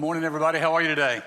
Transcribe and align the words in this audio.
Good 0.00 0.06
morning, 0.06 0.24
everybody. 0.24 0.58
How 0.58 0.72
are 0.72 0.80
you 0.80 0.88
today? 0.88 1.20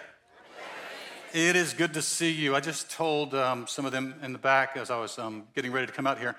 It 1.32 1.55
is 1.55 1.73
good 1.73 1.94
to 1.94 2.02
see 2.02 2.32
you. 2.32 2.55
I 2.55 2.60
just 2.60 2.90
told 2.90 3.36
um, 3.36 3.68
some 3.68 3.86
of 3.86 3.92
them 3.92 4.16
in 4.23 4.34
the 4.34 4.40
back 4.40 4.78
as 4.78 4.90
I 4.90 5.00
was 5.00 5.20
um, 5.20 5.44
getting 5.54 5.72
ready 5.72 5.86
to 5.86 5.94
come 5.94 6.08
out 6.08 6.18
here. 6.18 6.36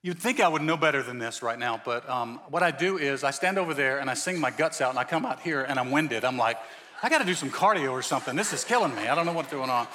You'd 0.00 0.20
think 0.20 0.38
I 0.38 0.46
would 0.46 0.62
know 0.62 0.76
better 0.76 1.02
than 1.02 1.18
this 1.18 1.42
right 1.42 1.58
now, 1.58 1.82
but 1.84 2.08
um, 2.08 2.40
what 2.50 2.62
I 2.62 2.70
do 2.70 2.98
is 2.98 3.24
I 3.24 3.32
stand 3.32 3.58
over 3.58 3.74
there 3.74 3.98
and 3.98 4.08
I 4.08 4.14
sing 4.14 4.38
my 4.38 4.52
guts 4.52 4.80
out, 4.80 4.90
and 4.90 4.98
I 5.00 5.02
come 5.02 5.26
out 5.26 5.40
here 5.40 5.62
and 5.62 5.76
I'm 5.76 5.90
winded. 5.90 6.24
I'm 6.24 6.38
like, 6.38 6.56
I 7.02 7.08
got 7.08 7.18
to 7.18 7.24
do 7.24 7.34
some 7.34 7.50
cardio 7.50 7.90
or 7.90 8.02
something. 8.02 8.36
This 8.36 8.52
is 8.52 8.62
killing 8.62 8.94
me. 8.94 9.08
I 9.08 9.16
don't 9.16 9.26
know 9.26 9.32
what's 9.32 9.50
going 9.50 9.68
on. 9.68 9.88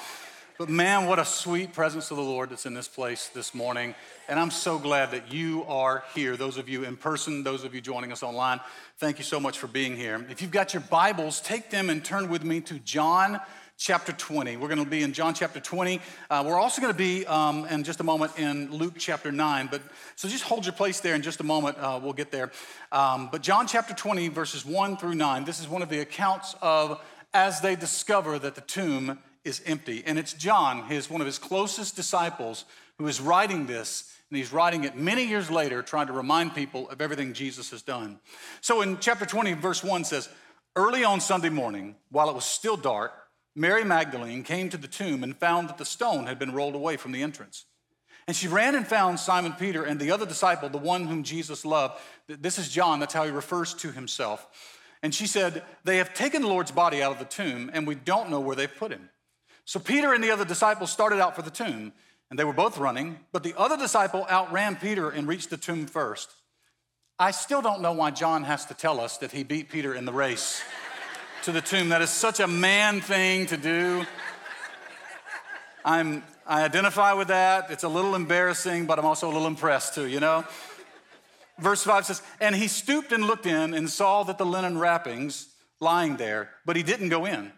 But 0.57 0.69
man, 0.69 1.05
what 1.05 1.19
a 1.19 1.25
sweet 1.25 1.71
presence 1.71 2.09
of 2.09 2.17
the 2.17 2.23
Lord 2.23 2.49
that's 2.49 2.65
in 2.65 2.73
this 2.73 2.87
place 2.87 3.27
this 3.27 3.53
morning. 3.53 3.93
And 4.27 4.39
I'm 4.39 4.49
so 4.49 4.79
glad 4.79 5.11
that 5.11 5.31
you 5.31 5.63
are 5.67 6.03
here. 6.15 6.35
Those 6.35 6.57
of 6.57 6.67
you 6.67 6.83
in 6.83 6.97
person, 6.97 7.43
those 7.43 7.63
of 7.63 7.75
you 7.75 7.81
joining 7.81 8.11
us 8.11 8.23
online, 8.23 8.59
thank 8.97 9.19
you 9.19 9.23
so 9.23 9.39
much 9.39 9.59
for 9.59 9.67
being 9.67 9.95
here. 9.95 10.25
If 10.31 10.41
you've 10.41 10.49
got 10.49 10.73
your 10.73 10.81
Bibles, 10.81 11.41
take 11.41 11.69
them 11.69 11.91
and 11.91 12.03
turn 12.03 12.27
with 12.27 12.43
me 12.43 12.61
to 12.61 12.79
John 12.79 13.39
chapter 13.77 14.11
20. 14.11 14.57
We're 14.57 14.67
going 14.67 14.83
to 14.83 14.89
be 14.89 15.03
in 15.03 15.13
John 15.13 15.35
chapter 15.35 15.59
20. 15.59 16.01
Uh, 16.27 16.43
we're 16.43 16.59
also 16.59 16.81
going 16.81 16.91
to 16.91 16.97
be 16.97 17.23
um, 17.27 17.67
in 17.67 17.83
just 17.83 17.99
a 17.99 18.03
moment 18.03 18.39
in 18.39 18.71
Luke 18.71 18.95
chapter 18.97 19.31
9. 19.31 19.67
But 19.69 19.83
so 20.15 20.27
just 20.27 20.43
hold 20.43 20.65
your 20.65 20.73
place 20.73 21.01
there 21.01 21.13
in 21.13 21.21
just 21.21 21.39
a 21.39 21.43
moment. 21.43 21.77
Uh, 21.77 21.99
we'll 22.01 22.13
get 22.13 22.31
there. 22.31 22.51
Um, 22.91 23.29
but 23.31 23.43
John 23.43 23.67
chapter 23.67 23.93
20, 23.93 24.29
verses 24.29 24.65
1 24.65 24.97
through 24.97 25.13
9, 25.13 25.45
this 25.45 25.59
is 25.59 25.67
one 25.67 25.83
of 25.83 25.89
the 25.89 25.99
accounts 25.99 26.55
of 26.63 26.99
as 27.31 27.61
they 27.61 27.75
discover 27.75 28.39
that 28.39 28.55
the 28.55 28.61
tomb 28.61 29.19
is 29.47 29.61
empty. 29.65 30.03
And 30.05 30.19
it's 30.19 30.33
John, 30.33 30.87
his, 30.87 31.09
one 31.09 31.21
of 31.21 31.27
his 31.27 31.39
closest 31.39 31.95
disciples, 31.95 32.65
who 32.97 33.07
is 33.07 33.21
writing 33.21 33.65
this. 33.65 34.13
And 34.29 34.37
he's 34.37 34.51
writing 34.51 34.83
it 34.83 34.97
many 34.97 35.25
years 35.25 35.49
later, 35.49 35.81
trying 35.81 36.07
to 36.07 36.13
remind 36.13 36.53
people 36.53 36.89
of 36.89 37.01
everything 37.01 37.33
Jesus 37.33 37.71
has 37.71 37.81
done. 37.81 38.19
So 38.61 38.81
in 38.81 38.99
chapter 38.99 39.25
20, 39.25 39.53
verse 39.53 39.83
1 39.83 40.03
says, 40.03 40.29
Early 40.75 41.03
on 41.03 41.21
Sunday 41.21 41.49
morning, 41.49 41.95
while 42.09 42.29
it 42.29 42.35
was 42.35 42.45
still 42.45 42.77
dark, 42.77 43.13
Mary 43.55 43.83
Magdalene 43.83 44.43
came 44.43 44.69
to 44.69 44.77
the 44.77 44.87
tomb 44.87 45.23
and 45.23 45.35
found 45.35 45.69
that 45.69 45.79
the 45.79 45.85
stone 45.85 46.27
had 46.27 46.37
been 46.37 46.53
rolled 46.53 46.75
away 46.75 46.97
from 46.97 47.11
the 47.11 47.23
entrance. 47.23 47.65
And 48.27 48.35
she 48.35 48.47
ran 48.47 48.75
and 48.75 48.85
found 48.85 49.19
Simon 49.19 49.53
Peter 49.53 49.83
and 49.83 49.99
the 49.99 50.11
other 50.11 50.25
disciple, 50.25 50.69
the 50.69 50.77
one 50.77 51.05
whom 51.05 51.23
Jesus 51.23 51.65
loved. 51.65 51.99
This 52.27 52.59
is 52.59 52.69
John, 52.69 52.99
that's 52.99 53.13
how 53.13 53.23
he 53.23 53.31
refers 53.31 53.73
to 53.75 53.91
himself. 53.91 54.45
And 55.01 55.15
she 55.15 55.25
said, 55.25 55.63
They 55.85 55.97
have 55.97 56.13
taken 56.13 56.41
the 56.41 56.47
Lord's 56.47 56.71
body 56.71 57.01
out 57.01 57.13
of 57.13 57.19
the 57.19 57.25
tomb, 57.25 57.71
and 57.73 57.87
we 57.87 57.95
don't 57.95 58.29
know 58.29 58.39
where 58.39 58.55
they've 58.55 58.75
put 58.75 58.91
him. 58.91 59.09
So 59.67 59.81
Peter 59.81 60.13
and 60.13 60.23
the 60.23 60.31
other 60.31 60.45
disciples 60.45 60.93
started 60.93 61.19
out 61.19 61.35
for 61.35 61.41
the 61.41 61.51
tomb, 61.51 61.91
and 62.29 62.39
they 62.39 62.45
were 62.45 62.53
both 62.53 62.77
running, 62.77 63.19
but 63.33 63.43
the 63.43 63.53
other 63.57 63.75
disciple 63.75 64.25
outran 64.31 64.77
Peter 64.77 65.09
and 65.09 65.27
reached 65.27 65.49
the 65.49 65.57
tomb 65.57 65.87
first. 65.87 66.31
I 67.19 67.31
still 67.31 67.61
don't 67.61 67.81
know 67.81 67.91
why 67.91 68.11
John 68.11 68.45
has 68.45 68.65
to 68.67 68.73
tell 68.73 69.01
us 69.01 69.17
that 69.17 69.33
he 69.33 69.43
beat 69.43 69.69
Peter 69.69 69.93
in 69.93 70.05
the 70.05 70.13
race 70.13 70.61
to 71.43 71.51
the 71.51 71.59
tomb. 71.59 71.89
That 71.89 72.01
is 72.01 72.09
such 72.09 72.39
a 72.39 72.47
man 72.47 73.01
thing 73.01 73.45
to 73.47 73.57
do. 73.57 74.05
I'm, 75.83 76.23
I 76.45 76.63
identify 76.63 77.11
with 77.11 77.27
that. 77.27 77.69
It's 77.69 77.83
a 77.83 77.89
little 77.89 78.15
embarrassing, 78.15 78.85
but 78.85 78.97
I'm 78.97 79.05
also 79.05 79.27
a 79.29 79.33
little 79.33 79.47
impressed 79.47 79.95
too, 79.95 80.07
you 80.07 80.21
know? 80.21 80.45
Verse 81.59 81.83
5 81.83 82.05
says, 82.05 82.21
And 82.39 82.55
he 82.55 82.69
stooped 82.69 83.11
and 83.11 83.25
looked 83.25 83.45
in 83.45 83.73
and 83.73 83.89
saw 83.89 84.23
that 84.23 84.37
the 84.37 84.45
linen 84.45 84.77
wrappings 84.77 85.49
lying 85.81 86.15
there, 86.15 86.51
but 86.65 86.77
he 86.77 86.83
didn't 86.83 87.09
go 87.09 87.25
in. 87.25 87.51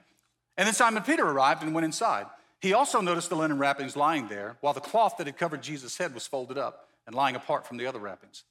And 0.59 0.67
then 0.67 0.73
Simon 0.73 1.03
Peter 1.03 1.25
arrived 1.25 1.63
and 1.63 1.73
went 1.73 1.85
inside. 1.85 2.25
He 2.59 2.73
also 2.73 2.99
noticed 2.99 3.29
the 3.29 3.37
linen 3.37 3.59
wrappings 3.59 3.95
lying 3.95 4.27
there, 4.27 4.57
while 4.59 4.73
the 4.73 4.81
cloth 4.81 5.15
that 5.17 5.25
had 5.25 5.37
covered 5.37 5.63
Jesus' 5.63 5.97
head 5.97 6.13
was 6.13 6.27
folded 6.27 6.57
up 6.57 6.89
and 7.07 7.15
lying 7.15 7.37
apart 7.37 7.65
from 7.65 7.77
the 7.77 7.87
other 7.87 7.97
wrappings. 7.97 8.43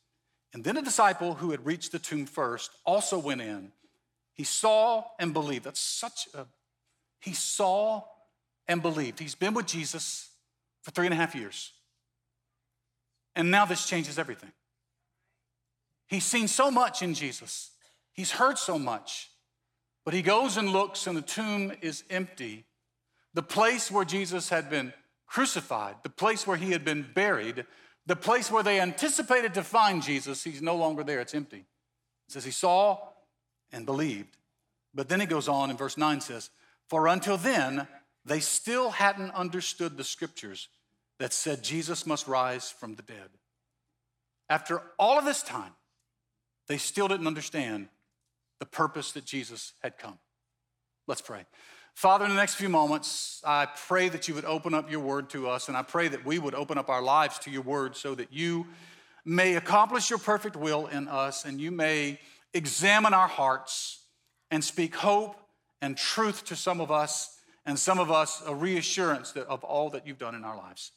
And 0.55 0.65
then 0.65 0.79
a 0.79 0.83
disciple 0.83 1.35
who 1.35 1.51
had 1.51 1.67
reached 1.67 1.93
the 1.93 1.99
tomb 1.99 2.25
first 2.25 2.71
also 2.87 3.19
went 3.19 3.43
in. 3.43 3.73
He 4.33 4.45
saw 4.45 5.05
and 5.19 5.35
believed. 5.35 5.65
That's 5.65 5.83
such 5.83 6.29
a, 6.33 6.47
he 7.21 7.35
saw 7.35 8.05
and 8.67 8.81
believed. 8.81 9.19
He's 9.19 9.35
been 9.35 9.53
with 9.53 9.67
Jesus 9.67 10.31
for 10.81 10.93
three 10.93 11.07
and 11.07 11.13
a 11.13 11.17
half 11.19 11.35
years. 11.35 11.73
And 13.37 13.51
now 13.51 13.67
this 13.67 13.87
changes 13.87 14.19
everything. 14.19 14.53
He's 16.07 16.25
seen 16.25 16.49
so 16.49 16.71
much 16.71 17.03
in 17.03 17.13
Jesus, 17.13 17.73
he's 18.15 18.31
heard 18.31 18.57
so 18.57 18.79
much. 18.79 19.29
But 20.09 20.15
he 20.15 20.23
goes 20.23 20.57
and 20.57 20.71
looks, 20.71 21.07
and 21.07 21.19
the 21.19 21.21
tomb 21.21 21.71
is 21.83 22.03
empty. 22.09 22.65
The 23.35 23.43
place 23.43 23.91
where 23.91 24.07
Jesus 24.07 24.49
had 24.49 24.71
been 24.71 24.95
crucified, 25.27 25.97
the 26.03 26.09
place 26.09 26.47
where 26.47 26.57
he 26.57 26.71
had 26.71 26.83
been 26.83 27.07
buried, 27.13 27.67
the 28.07 28.17
place 28.17 28.51
where 28.51 28.63
they 28.63 28.81
anticipated 28.81 29.53
to 29.53 29.63
find 29.63 30.03
Jesus, 30.03 30.43
he's 30.43 30.63
no 30.63 30.77
longer 30.77 31.05
there. 31.05 31.21
It's 31.21 31.35
empty. 31.35 31.59
It 31.59 32.33
says 32.33 32.47
he 32.47 32.53
saw 32.53 33.01
and 33.71 33.85
believed. 33.85 34.39
But 34.95 35.11
then 35.11 35.21
he 35.21 35.27
goes 35.27 35.47
on 35.47 35.69
in 35.69 35.77
verse 35.77 35.99
9 35.99 36.23
says, 36.23 36.49
For 36.89 37.07
until 37.07 37.37
then, 37.37 37.87
they 38.25 38.41
still 38.41 38.89
hadn't 38.89 39.33
understood 39.33 39.99
the 39.99 40.05
scriptures 40.05 40.71
that 41.19 41.35
said 41.35 41.63
Jesus 41.63 42.07
must 42.07 42.27
rise 42.27 42.71
from 42.71 42.95
the 42.95 43.03
dead. 43.03 43.29
After 44.49 44.81
all 44.99 45.19
of 45.19 45.27
this 45.27 45.43
time, 45.43 45.75
they 46.67 46.79
still 46.79 47.09
didn't 47.09 47.27
understand 47.27 47.91
the 48.61 48.67
purpose 48.67 49.13
that 49.13 49.25
Jesus 49.25 49.73
had 49.83 49.99
come. 49.99 50.19
Let's 51.07 51.23
pray. 51.23 51.47
Father, 51.95 52.25
in 52.25 52.31
the 52.31 52.37
next 52.37 52.55
few 52.55 52.69
moments, 52.69 53.43
I 53.45 53.67
pray 53.67 54.09
that 54.09 54.29
you 54.29 54.35
would 54.35 54.45
open 54.45 54.73
up 54.73 54.91
your 54.91 55.01
word 55.01 55.31
to 55.31 55.49
us, 55.49 55.67
and 55.67 55.77
I 55.77 55.83
pray 55.83 56.07
that 56.09 56.25
we 56.25 56.39
would 56.39 56.55
open 56.55 56.79
up 56.79 56.89
our 56.89 57.03
lives 57.03 57.41
to 57.41 57.51
your 57.51 57.63
word 57.63 57.97
so 57.97 58.15
that 58.15 58.33
you 58.33 58.67
may 59.25 59.57
accomplish 59.57 60.09
your 60.09 60.21
perfect 60.21 60.55
will 60.55 60.87
in 60.87 61.09
us 61.09 61.45
and 61.45 61.61
you 61.61 61.71
may 61.71 62.21
examine 62.55 63.15
our 63.15 63.27
hearts 63.27 64.05
and 64.51 64.63
speak 64.63 64.95
hope 64.95 65.37
and 65.83 65.97
truth 65.97 66.45
to 66.45 66.57
some 66.57 66.81
of 66.81 66.91
us, 66.91 67.37
and 67.67 67.79
some 67.79 67.99
of 67.99 68.11
us 68.11 68.43
a 68.47 68.55
reassurance 68.55 69.33
of 69.33 69.65
all 69.65 69.91
that 69.91 70.07
you've 70.07 70.19
done 70.19 70.35
in 70.35 70.45
our 70.45 70.57
lives. 70.57 70.93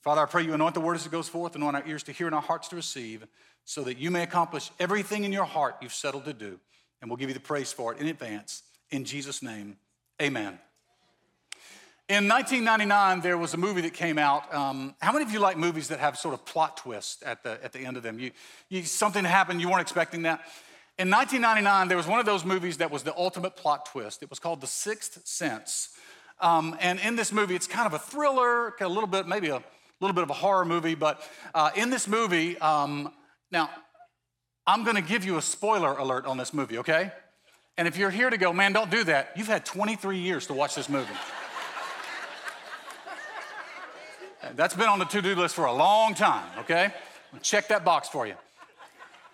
Father, 0.00 0.22
I 0.22 0.24
pray 0.24 0.42
you 0.42 0.54
anoint 0.54 0.74
the 0.74 0.80
word 0.80 0.94
as 0.94 1.04
it 1.04 1.12
goes 1.12 1.28
forth, 1.28 1.54
anoint 1.54 1.76
our 1.76 1.86
ears 1.86 2.02
to 2.04 2.12
hear 2.12 2.26
and 2.26 2.34
our 2.34 2.40
hearts 2.40 2.68
to 2.68 2.76
receive, 2.76 3.26
so 3.64 3.84
that 3.84 3.98
you 3.98 4.10
may 4.10 4.22
accomplish 4.22 4.70
everything 4.80 5.24
in 5.24 5.32
your 5.32 5.44
heart 5.44 5.76
you've 5.82 5.92
settled 5.92 6.24
to 6.24 6.32
do 6.32 6.58
and 7.00 7.10
we'll 7.10 7.16
give 7.16 7.28
you 7.28 7.34
the 7.34 7.40
praise 7.40 7.72
for 7.72 7.92
it 7.92 8.00
in 8.00 8.06
advance. 8.06 8.62
In 8.90 9.04
Jesus' 9.04 9.42
name, 9.42 9.76
amen. 10.20 10.58
In 12.08 12.26
1999, 12.26 13.20
there 13.20 13.38
was 13.38 13.54
a 13.54 13.56
movie 13.56 13.82
that 13.82 13.94
came 13.94 14.18
out. 14.18 14.52
Um, 14.52 14.96
how 15.00 15.12
many 15.12 15.24
of 15.24 15.30
you 15.30 15.38
like 15.38 15.56
movies 15.56 15.86
that 15.88 16.00
have 16.00 16.18
sort 16.18 16.34
of 16.34 16.44
plot 16.44 16.76
twists 16.76 17.22
at 17.24 17.44
the, 17.44 17.62
at 17.62 17.72
the 17.72 17.86
end 17.86 17.96
of 17.96 18.02
them? 18.02 18.18
You, 18.18 18.32
you, 18.68 18.82
something 18.82 19.24
happened, 19.24 19.60
you 19.60 19.68
weren't 19.68 19.82
expecting 19.82 20.22
that. 20.22 20.40
In 20.98 21.08
1999, 21.08 21.86
there 21.86 21.96
was 21.96 22.08
one 22.08 22.18
of 22.18 22.26
those 22.26 22.44
movies 22.44 22.78
that 22.78 22.90
was 22.90 23.04
the 23.04 23.16
ultimate 23.16 23.54
plot 23.54 23.86
twist. 23.86 24.24
It 24.24 24.28
was 24.28 24.40
called 24.40 24.60
The 24.60 24.66
Sixth 24.66 25.24
Sense. 25.24 25.90
Um, 26.40 26.76
and 26.80 26.98
in 26.98 27.14
this 27.14 27.32
movie, 27.32 27.54
it's 27.54 27.68
kind 27.68 27.86
of 27.86 27.94
a 27.94 27.98
thriller, 28.00 28.74
a 28.80 28.88
little 28.88 29.06
bit, 29.06 29.28
maybe 29.28 29.48
a 29.50 29.62
little 30.00 30.14
bit 30.14 30.24
of 30.24 30.30
a 30.30 30.34
horror 30.34 30.64
movie. 30.64 30.96
But 30.96 31.22
uh, 31.54 31.70
in 31.76 31.90
this 31.90 32.08
movie, 32.08 32.58
um, 32.58 33.12
now 33.52 33.70
I'm 34.70 34.84
gonna 34.84 35.02
give 35.02 35.24
you 35.24 35.36
a 35.36 35.42
spoiler 35.42 35.94
alert 35.94 36.26
on 36.26 36.36
this 36.36 36.54
movie, 36.54 36.78
okay? 36.78 37.10
And 37.76 37.88
if 37.88 37.96
you're 37.96 38.08
here 38.08 38.30
to 38.30 38.38
go, 38.38 38.52
man, 38.52 38.72
don't 38.72 38.88
do 38.88 39.02
that, 39.02 39.32
you've 39.34 39.48
had 39.48 39.66
23 39.66 40.18
years 40.18 40.46
to 40.46 40.54
watch 40.54 40.76
this 40.76 40.88
movie. 40.88 41.12
That's 44.54 44.74
been 44.74 44.86
on 44.86 45.00
the 45.00 45.06
to 45.06 45.22
do 45.22 45.34
list 45.34 45.56
for 45.56 45.64
a 45.64 45.72
long 45.72 46.14
time, 46.14 46.48
okay? 46.60 46.94
Check 47.42 47.66
that 47.66 47.84
box 47.84 48.08
for 48.08 48.28
you. 48.28 48.34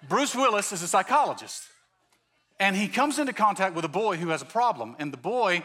Bruce 0.09 0.35
Willis 0.35 0.73
is 0.73 0.83
a 0.83 0.89
psychologist, 0.89 1.65
and 2.59 2.75
he 2.75 2.89
comes 2.89 3.19
into 3.19 3.35
contact 3.35 3.75
with 3.75 3.85
a 3.85 3.89
boy 3.89 4.17
who 4.17 4.31
has 4.31 4.41
a 4.41 4.47
problem, 4.47 4.97
and 4.99 5.13
the 5.13 5.19
boy 5.19 5.63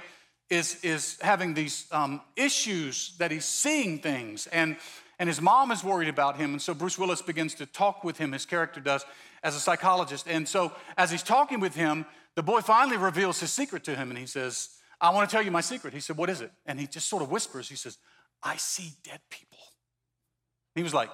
is, 0.49 0.83
is 0.83 1.17
having 1.21 1.53
these 1.53 1.87
um, 1.93 2.19
issues 2.35 3.15
that 3.19 3.31
he's 3.31 3.45
seeing 3.45 3.99
things, 3.99 4.47
and, 4.47 4.75
and 5.17 5.29
his 5.29 5.39
mom 5.39 5.71
is 5.71 5.81
worried 5.81 6.09
about 6.09 6.35
him, 6.35 6.51
and 6.51 6.61
so 6.61 6.73
Bruce 6.73 6.99
Willis 6.99 7.21
begins 7.21 7.55
to 7.55 7.65
talk 7.65 8.03
with 8.03 8.17
him, 8.17 8.33
his 8.33 8.45
character 8.45 8.81
does, 8.81 9.05
as 9.43 9.55
a 9.55 9.59
psychologist. 9.59 10.27
And 10.27 10.47
so, 10.47 10.71
as 10.97 11.11
he's 11.11 11.23
talking 11.23 11.59
with 11.59 11.75
him, 11.75 12.05
the 12.35 12.43
boy 12.43 12.61
finally 12.61 12.97
reveals 12.97 13.39
his 13.39 13.51
secret 13.51 13.83
to 13.85 13.95
him 13.95 14.09
and 14.09 14.17
he 14.17 14.25
says, 14.25 14.69
I 14.99 15.09
want 15.09 15.29
to 15.29 15.35
tell 15.35 15.43
you 15.43 15.51
my 15.51 15.61
secret. 15.61 15.93
He 15.93 15.99
said, 15.99 16.17
What 16.17 16.29
is 16.29 16.41
it? 16.41 16.51
And 16.65 16.79
he 16.79 16.87
just 16.87 17.09
sort 17.09 17.23
of 17.23 17.31
whispers, 17.31 17.67
He 17.67 17.75
says, 17.75 17.97
I 18.43 18.57
see 18.57 18.93
dead 19.03 19.19
people. 19.29 19.57
He 20.75 20.83
was 20.83 20.93
like, 20.93 21.09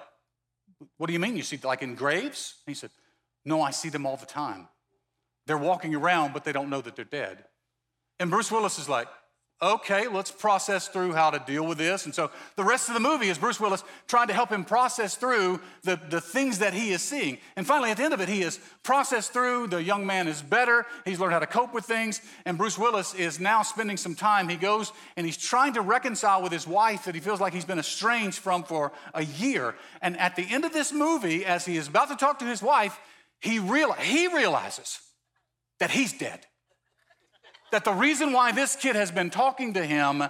What 0.98 1.08
do 1.08 1.14
you 1.14 1.20
mean 1.20 1.36
you 1.36 1.44
see, 1.44 1.60
like 1.64 1.82
in 1.82 1.96
graves? 1.96 2.56
He 2.66 2.74
said, 2.74 2.92
No, 3.46 3.62
I 3.62 3.72
see 3.72 3.90
them 3.90 4.06
all 4.06 4.18
the 4.18 4.26
time. 4.26 4.68
They're 5.48 5.58
walking 5.58 5.96
around, 5.96 6.34
but 6.34 6.44
they 6.44 6.52
don't 6.52 6.70
know 6.70 6.82
that 6.82 6.96
they're 6.96 7.06
dead. 7.06 7.46
And 8.20 8.30
Bruce 8.30 8.52
Willis 8.52 8.78
is 8.80 8.90
like, 8.90 9.08
okay, 9.60 10.08
let's 10.08 10.30
process 10.30 10.88
through 10.88 11.14
how 11.14 11.32
to 11.32 11.40
deal 11.40 11.66
with 11.66 11.80
this. 11.80 12.06
And 12.06 12.14
so 12.14 12.30
the 12.56 12.64
rest 12.64 12.90
of 12.90 12.94
the 12.94 13.00
movie 13.00 13.30
is 13.30 13.40
Bruce 13.40 13.60
Willis 13.60 13.84
trying 14.08 14.28
to 14.28 14.34
help 14.34 14.50
him 14.50 14.64
process 14.64 15.16
through 15.16 15.60
the, 15.84 16.00
the 16.10 16.22
things 16.22 16.60
that 16.60 16.76
he 16.76 16.92
is 16.92 17.02
seeing. 17.02 17.40
And 17.56 17.66
finally, 17.66 17.90
at 17.90 17.98
the 17.98 18.04
end 18.04 18.14
of 18.14 18.22
it, 18.22 18.30
he 18.30 18.44
is 18.44 18.60
processed 18.84 19.34
through. 19.34 19.68
The 19.68 19.82
young 19.82 20.06
man 20.06 20.28
is 20.28 20.44
better. 20.44 20.86
He's 21.06 21.20
learned 21.20 21.34
how 21.34 21.40
to 21.40 21.48
cope 21.48 21.74
with 21.74 21.86
things. 21.86 22.22
And 22.46 22.56
Bruce 22.58 22.78
Willis 22.78 23.16
is 23.16 23.40
now 23.40 23.64
spending 23.64 23.98
some 23.98 24.14
time. 24.14 24.48
He 24.48 24.58
goes 24.58 24.92
and 25.16 25.26
he's 25.26 25.38
trying 25.38 25.74
to 25.74 25.82
reconcile 25.82 26.44
with 26.44 26.52
his 26.52 26.68
wife 26.68 27.06
that 27.06 27.16
he 27.16 27.22
feels 27.22 27.42
like 27.42 27.54
he's 27.54 27.66
been 27.66 27.80
estranged 27.80 28.38
from 28.38 28.64
for 28.64 28.92
a 29.16 29.24
year. 29.24 29.74
And 30.04 30.20
at 30.20 30.36
the 30.36 30.46
end 30.48 30.66
of 30.66 30.74
this 30.74 30.94
movie, 30.94 31.46
as 31.46 31.66
he 31.66 31.78
is 31.78 31.88
about 31.88 32.10
to 32.10 32.16
talk 32.16 32.38
to 32.40 32.46
his 32.46 32.62
wife, 32.62 33.00
he, 33.40 33.58
real, 33.58 33.94
he 33.94 34.28
realizes 34.28 35.00
that 35.80 35.90
he's 35.90 36.14
dead. 36.14 36.46
That 37.72 37.84
the 37.84 37.94
reason 37.94 38.34
why 38.34 38.52
this 38.52 38.76
kid 38.76 38.96
has 38.96 39.12
been 39.12 39.30
talking 39.30 39.74
to 39.74 39.86
him 39.86 40.24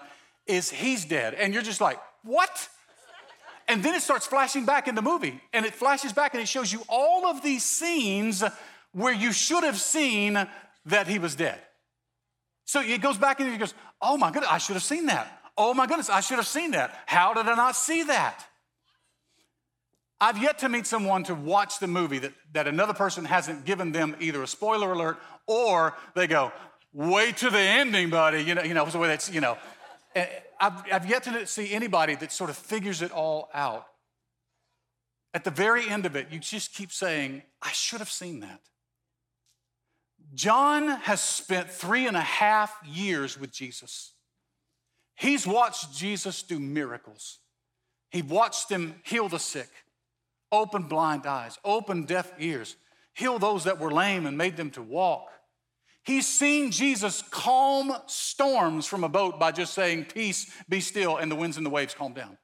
is 0.46 0.70
he's 0.70 1.06
dead. 1.06 1.34
And 1.34 1.54
you're 1.54 1.64
just 1.64 1.82
like, 1.82 2.00
what? 2.24 2.70
And 3.68 3.84
then 3.84 3.94
it 3.96 4.02
starts 4.02 4.26
flashing 4.26 4.66
back 4.66 4.88
in 4.88 4.96
the 4.96 5.02
movie, 5.02 5.42
and 5.54 5.66
it 5.66 5.74
flashes 5.74 6.14
back 6.14 6.34
and 6.34 6.42
it 6.42 6.48
shows 6.48 6.72
you 6.72 6.82
all 6.88 7.26
of 7.26 7.44
these 7.44 7.64
scenes 7.64 8.44
where 8.94 9.14
you 9.14 9.32
should 9.32 9.64
have 9.64 9.78
seen 9.78 10.48
that 10.86 11.08
he 11.08 11.20
was 11.20 11.36
dead. 11.36 11.60
So 12.66 12.82
it 12.82 13.02
goes 13.02 13.18
back 13.18 13.40
and 13.40 13.52
he 13.52 13.58
goes, 13.58 13.74
Oh 14.02 14.18
my 14.18 14.32
goodness, 14.32 14.52
I 14.52 14.58
should 14.58 14.76
have 14.76 14.84
seen 14.84 15.08
that. 15.08 15.42
Oh 15.58 15.74
my 15.74 15.88
goodness, 15.88 16.10
I 16.10 16.20
should 16.20 16.38
have 16.38 16.48
seen 16.48 16.72
that. 16.72 16.98
How 17.08 17.34
did 17.34 17.48
I 17.48 17.56
not 17.56 17.76
see 17.76 18.04
that? 18.04 18.46
I've 20.20 20.42
yet 20.42 20.60
to 20.60 20.70
meet 20.70 20.88
someone 20.88 21.24
to 21.26 21.36
watch 21.36 21.80
the 21.80 21.88
movie 21.88 22.20
that, 22.20 22.34
that 22.54 22.68
another 22.68 22.94
person 22.94 23.26
hasn't 23.26 23.66
given 23.66 23.92
them 23.92 24.16
either 24.20 24.42
a 24.42 24.48
spoiler 24.48 24.92
alert 24.92 25.18
or 25.46 25.96
they 26.16 26.28
go, 26.28 26.52
wait 26.98 27.38
to 27.38 27.52
the 27.52 27.60
ending, 27.60 28.10
buddy. 28.10 28.44
You 28.44 28.56
know, 28.56 28.64
you 28.64 28.74
know, 28.74 28.84
it's 28.84 28.94
the 28.94 29.00
way 29.00 29.08
that's, 29.08 29.32
you 29.32 29.40
know. 29.40 29.58
I've, 30.60 30.92
I've 30.92 31.06
yet 31.08 31.24
to 31.24 31.46
see 31.46 31.72
anybody 31.72 32.16
that 32.16 32.32
sort 32.32 32.50
of 32.50 32.58
figures 32.58 33.04
it 33.04 33.12
all 33.12 33.50
out. 33.54 33.86
At 35.34 35.44
the 35.44 35.52
very 35.52 35.88
end 35.88 36.08
of 36.08 36.16
it, 36.16 36.30
you 36.32 36.40
just 36.40 36.74
keep 36.74 36.92
saying, 36.92 37.44
I 37.62 37.72
should 37.72 38.00
have 38.00 38.10
seen 38.10 38.40
that. 38.40 38.62
John 40.34 40.88
has 40.88 41.22
spent 41.22 41.70
three 41.70 42.08
and 42.08 42.18
a 42.18 42.22
half 42.22 42.76
years 42.84 43.40
with 43.40 43.52
Jesus. 43.52 44.14
He's 45.16 45.46
watched 45.46 45.96
Jesus 45.96 46.42
do 46.42 46.60
miracles. 46.60 47.40
He 48.10 48.24
watched 48.24 48.70
him 48.70 48.96
heal 49.04 49.30
the 49.30 49.40
sick, 49.40 49.70
open 50.52 50.84
blind 50.84 51.28
eyes, 51.28 51.60
open 51.64 52.06
deaf 52.06 52.34
ears, 52.40 52.76
heal 53.14 53.38
those 53.38 53.66
that 53.66 53.80
were 53.80 53.92
lame 53.92 54.26
and 54.26 54.38
made 54.38 54.58
them 54.58 54.72
to 54.72 54.82
walk. 54.82 55.30
He's 56.08 56.26
seen 56.26 56.72
Jesus 56.72 57.22
calm 57.32 57.94
storms 58.06 58.86
from 58.88 59.04
a 59.04 59.10
boat 59.10 59.42
by 59.42 59.52
just 59.52 59.74
saying, 59.74 60.06
Peace, 60.06 60.50
be 60.70 60.80
still, 60.80 61.18
and 61.18 61.30
the 61.30 61.36
winds 61.36 61.58
and 61.58 61.66
the 61.66 61.70
waves 61.70 61.94
calm 61.94 62.14
down. 62.14 62.38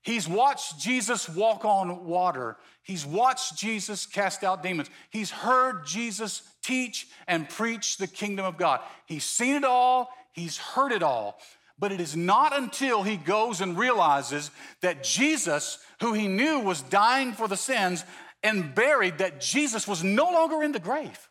He's 0.00 0.26
watched 0.26 0.80
Jesus 0.80 1.28
walk 1.28 1.66
on 1.66 2.06
water. 2.06 2.56
He's 2.82 3.04
watched 3.04 3.58
Jesus 3.58 4.06
cast 4.06 4.42
out 4.42 4.62
demons. 4.62 4.88
He's 5.10 5.30
heard 5.30 5.84
Jesus 5.84 6.44
teach 6.64 7.08
and 7.28 7.46
preach 7.46 7.98
the 7.98 8.06
kingdom 8.06 8.46
of 8.46 8.56
God. 8.56 8.80
He's 9.04 9.24
seen 9.24 9.54
it 9.54 9.64
all, 9.64 10.08
he's 10.32 10.56
heard 10.56 10.92
it 10.92 11.02
all. 11.02 11.38
But 11.78 11.92
it 11.92 12.00
is 12.00 12.16
not 12.16 12.56
until 12.56 13.02
he 13.02 13.18
goes 13.18 13.60
and 13.60 13.76
realizes 13.76 14.50
that 14.80 15.04
Jesus, 15.04 15.78
who 16.00 16.14
he 16.14 16.26
knew 16.26 16.60
was 16.60 16.80
dying 16.80 17.34
for 17.34 17.48
the 17.48 17.56
sins 17.58 18.06
and 18.42 18.74
buried, 18.74 19.18
that 19.18 19.42
Jesus 19.42 19.86
was 19.86 20.02
no 20.02 20.24
longer 20.24 20.62
in 20.62 20.72
the 20.72 20.80
grave. 20.80 21.28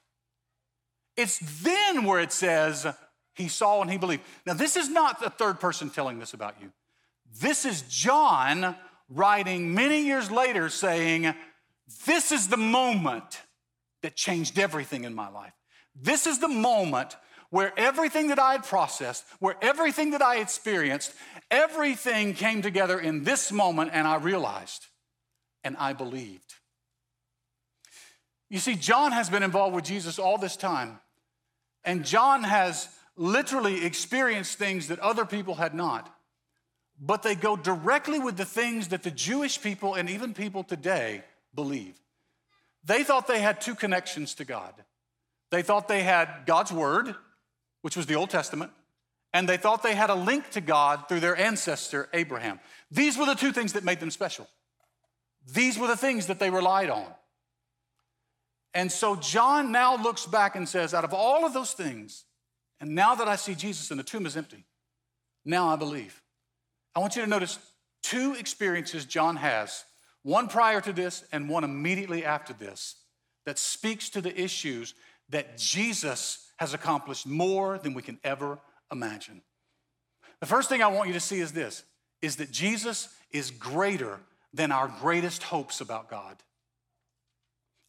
It's 1.17 1.39
then 1.63 2.05
where 2.05 2.19
it 2.19 2.31
says 2.31 2.87
he 3.35 3.47
saw 3.47 3.81
and 3.81 3.91
he 3.91 3.97
believed. 3.97 4.23
Now, 4.45 4.53
this 4.53 4.75
is 4.75 4.89
not 4.89 5.19
the 5.19 5.29
third 5.29 5.59
person 5.59 5.89
telling 5.89 6.19
this 6.19 6.33
about 6.33 6.55
you. 6.61 6.71
This 7.39 7.65
is 7.65 7.83
John 7.83 8.75
writing 9.09 9.73
many 9.73 10.05
years 10.05 10.31
later 10.31 10.69
saying, 10.69 11.33
This 12.05 12.31
is 12.31 12.47
the 12.47 12.57
moment 12.57 13.41
that 14.01 14.15
changed 14.15 14.57
everything 14.57 15.03
in 15.03 15.13
my 15.13 15.29
life. 15.29 15.53
This 15.95 16.27
is 16.27 16.39
the 16.39 16.47
moment 16.47 17.15
where 17.49 17.73
everything 17.77 18.29
that 18.29 18.39
I 18.39 18.53
had 18.53 18.63
processed, 18.63 19.25
where 19.39 19.57
everything 19.61 20.11
that 20.11 20.21
I 20.21 20.37
experienced, 20.37 21.13
everything 21.49 22.33
came 22.33 22.61
together 22.61 22.99
in 22.99 23.23
this 23.23 23.51
moment, 23.51 23.91
and 23.93 24.07
I 24.07 24.15
realized 24.15 24.87
and 25.63 25.75
I 25.77 25.93
believed. 25.93 26.55
You 28.51 28.59
see, 28.59 28.75
John 28.75 29.13
has 29.13 29.29
been 29.29 29.43
involved 29.43 29.73
with 29.73 29.85
Jesus 29.85 30.19
all 30.19 30.37
this 30.37 30.57
time, 30.57 30.99
and 31.85 32.03
John 32.03 32.43
has 32.43 32.89
literally 33.15 33.85
experienced 33.85 34.57
things 34.57 34.89
that 34.89 34.99
other 34.99 35.25
people 35.25 35.55
had 35.55 35.73
not. 35.73 36.13
But 36.99 37.23
they 37.23 37.33
go 37.33 37.55
directly 37.55 38.19
with 38.19 38.35
the 38.35 38.43
things 38.43 38.89
that 38.89 39.03
the 39.03 39.09
Jewish 39.09 39.61
people 39.61 39.95
and 39.95 40.09
even 40.09 40.33
people 40.33 40.65
today 40.65 41.23
believe. 41.55 41.97
They 42.83 43.05
thought 43.05 43.25
they 43.25 43.39
had 43.39 43.61
two 43.61 43.73
connections 43.73 44.35
to 44.35 44.43
God. 44.43 44.73
They 45.49 45.61
thought 45.61 45.87
they 45.87 46.03
had 46.03 46.43
God's 46.45 46.73
Word, 46.73 47.15
which 47.83 47.95
was 47.95 48.05
the 48.05 48.15
Old 48.15 48.31
Testament, 48.31 48.73
and 49.31 49.47
they 49.47 49.55
thought 49.55 49.81
they 49.81 49.95
had 49.95 50.09
a 50.09 50.15
link 50.15 50.49
to 50.49 50.61
God 50.61 51.07
through 51.07 51.21
their 51.21 51.37
ancestor, 51.37 52.09
Abraham. 52.11 52.59
These 52.91 53.17
were 53.17 53.25
the 53.25 53.33
two 53.33 53.53
things 53.53 53.71
that 53.73 53.85
made 53.85 54.01
them 54.01 54.11
special. 54.11 54.45
These 55.53 55.79
were 55.79 55.87
the 55.87 55.95
things 55.95 56.27
that 56.27 56.39
they 56.39 56.49
relied 56.49 56.89
on. 56.89 57.07
And 58.73 58.91
so 58.91 59.15
John 59.15 59.71
now 59.71 60.01
looks 60.01 60.25
back 60.25 60.55
and 60.55 60.67
says, 60.67 60.93
out 60.93 61.03
of 61.03 61.13
all 61.13 61.45
of 61.45 61.53
those 61.53 61.73
things, 61.73 62.23
and 62.79 62.95
now 62.95 63.15
that 63.15 63.27
I 63.27 63.35
see 63.35 63.53
Jesus 63.53 63.91
and 63.91 63.99
the 63.99 64.03
tomb 64.03 64.25
is 64.25 64.37
empty, 64.37 64.65
now 65.45 65.67
I 65.69 65.75
believe. 65.75 66.21
I 66.95 66.99
want 66.99 67.15
you 67.15 67.21
to 67.21 67.29
notice 67.29 67.59
two 68.01 68.33
experiences 68.33 69.05
John 69.05 69.35
has, 69.37 69.83
one 70.23 70.47
prior 70.47 70.81
to 70.81 70.93
this 70.93 71.23
and 71.31 71.49
one 71.49 71.63
immediately 71.63 72.23
after 72.23 72.53
this, 72.53 72.95
that 73.45 73.57
speaks 73.57 74.09
to 74.09 74.21
the 74.21 74.39
issues 74.39 74.93
that 75.29 75.57
Jesus 75.57 76.47
has 76.57 76.73
accomplished 76.73 77.25
more 77.25 77.77
than 77.77 77.93
we 77.93 78.01
can 78.01 78.19
ever 78.23 78.59
imagine. 78.91 79.41
The 80.39 80.45
first 80.45 80.69
thing 80.69 80.81
I 80.83 80.87
want 80.87 81.07
you 81.07 81.13
to 81.13 81.19
see 81.19 81.39
is 81.39 81.51
this 81.51 81.83
is 82.21 82.35
that 82.35 82.51
Jesus 82.51 83.09
is 83.31 83.49
greater 83.49 84.19
than 84.53 84.71
our 84.71 84.87
greatest 84.87 85.41
hopes 85.43 85.81
about 85.81 86.09
God. 86.09 86.37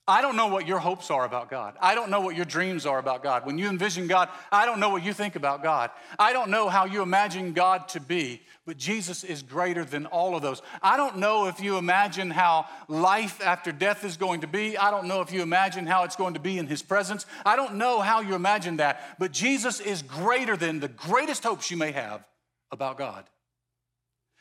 I 0.08 0.20
don't 0.20 0.34
know 0.34 0.48
what 0.48 0.66
your 0.66 0.80
hopes 0.80 1.12
are 1.12 1.24
about 1.24 1.48
God. 1.48 1.74
I 1.80 1.94
don't 1.94 2.10
know 2.10 2.20
what 2.20 2.34
your 2.34 2.44
dreams 2.44 2.86
are 2.86 2.98
about 2.98 3.22
God. 3.22 3.46
When 3.46 3.56
you 3.56 3.68
envision 3.68 4.08
God, 4.08 4.28
I 4.50 4.66
don't 4.66 4.80
know 4.80 4.88
what 4.88 5.04
you 5.04 5.12
think 5.12 5.36
about 5.36 5.62
God. 5.62 5.90
I 6.18 6.32
don't 6.32 6.50
know 6.50 6.68
how 6.68 6.86
you 6.86 7.02
imagine 7.02 7.52
God 7.52 7.88
to 7.90 8.00
be, 8.00 8.42
but 8.66 8.76
Jesus 8.76 9.22
is 9.22 9.42
greater 9.42 9.84
than 9.84 10.06
all 10.06 10.34
of 10.34 10.42
those. 10.42 10.60
I 10.82 10.96
don't 10.96 11.18
know 11.18 11.46
if 11.46 11.60
you 11.60 11.78
imagine 11.78 12.30
how 12.30 12.66
life 12.88 13.40
after 13.44 13.70
death 13.70 14.04
is 14.04 14.16
going 14.16 14.40
to 14.40 14.48
be. 14.48 14.76
I 14.76 14.90
don't 14.90 15.06
know 15.06 15.20
if 15.20 15.32
you 15.32 15.40
imagine 15.40 15.86
how 15.86 16.02
it's 16.02 16.16
going 16.16 16.34
to 16.34 16.40
be 16.40 16.58
in 16.58 16.66
His 16.66 16.82
presence. 16.82 17.24
I 17.46 17.54
don't 17.54 17.76
know 17.76 18.00
how 18.00 18.22
you 18.22 18.34
imagine 18.34 18.78
that, 18.78 19.16
but 19.20 19.30
Jesus 19.30 19.78
is 19.78 20.02
greater 20.02 20.56
than 20.56 20.80
the 20.80 20.88
greatest 20.88 21.44
hopes 21.44 21.70
you 21.70 21.76
may 21.76 21.92
have 21.92 22.24
about 22.72 22.98
God. 22.98 23.24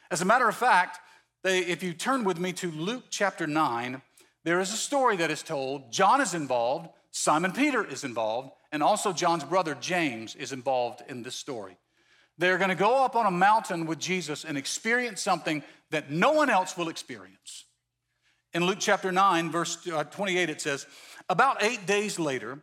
As 0.09 0.21
a 0.21 0.25
matter 0.25 0.49
of 0.49 0.55
fact, 0.55 0.99
they, 1.43 1.59
if 1.59 1.83
you 1.83 1.93
turn 1.93 2.23
with 2.23 2.39
me 2.39 2.51
to 2.53 2.71
Luke 2.71 3.03
chapter 3.11 3.45
9, 3.45 4.01
there 4.43 4.59
is 4.59 4.73
a 4.73 4.77
story 4.77 5.17
that 5.17 5.31
is 5.31 5.43
told. 5.43 5.91
John 5.91 6.21
is 6.21 6.33
involved, 6.33 6.89
Simon 7.11 7.51
Peter 7.51 7.83
is 7.85 8.03
involved, 8.03 8.51
and 8.71 8.81
also 8.81 9.13
John's 9.13 9.43
brother 9.43 9.75
James 9.79 10.35
is 10.35 10.51
involved 10.51 11.03
in 11.07 11.23
this 11.23 11.35
story. 11.35 11.77
They're 12.37 12.57
going 12.57 12.69
to 12.69 12.75
go 12.75 13.03
up 13.03 13.15
on 13.15 13.25
a 13.25 13.31
mountain 13.31 13.85
with 13.85 13.99
Jesus 13.99 14.45
and 14.45 14.57
experience 14.57 15.21
something 15.21 15.63
that 15.91 16.09
no 16.09 16.31
one 16.31 16.49
else 16.49 16.77
will 16.77 16.89
experience. 16.89 17.65
In 18.53 18.65
Luke 18.65 18.79
chapter 18.79 19.11
9, 19.11 19.51
verse 19.51 19.87
uh, 19.87 20.03
28, 20.05 20.49
it 20.49 20.61
says, 20.61 20.87
About 21.29 21.61
eight 21.61 21.85
days 21.85 22.17
later, 22.17 22.59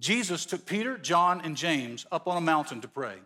Jesus 0.00 0.46
took 0.46 0.66
Peter, 0.66 0.96
John, 0.96 1.40
and 1.42 1.56
James 1.56 2.06
up 2.10 2.26
on 2.26 2.36
a 2.36 2.40
mountain 2.40 2.80
to 2.80 2.88
pray. 2.88 3.16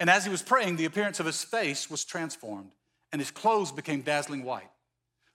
And 0.00 0.08
as 0.08 0.24
he 0.24 0.30
was 0.30 0.42
praying, 0.42 0.76
the 0.76 0.84
appearance 0.84 1.20
of 1.20 1.26
his 1.26 1.42
face 1.42 1.90
was 1.90 2.04
transformed, 2.04 2.70
and 3.12 3.20
his 3.20 3.30
clothes 3.30 3.72
became 3.72 4.02
dazzling 4.02 4.44
white. 4.44 4.70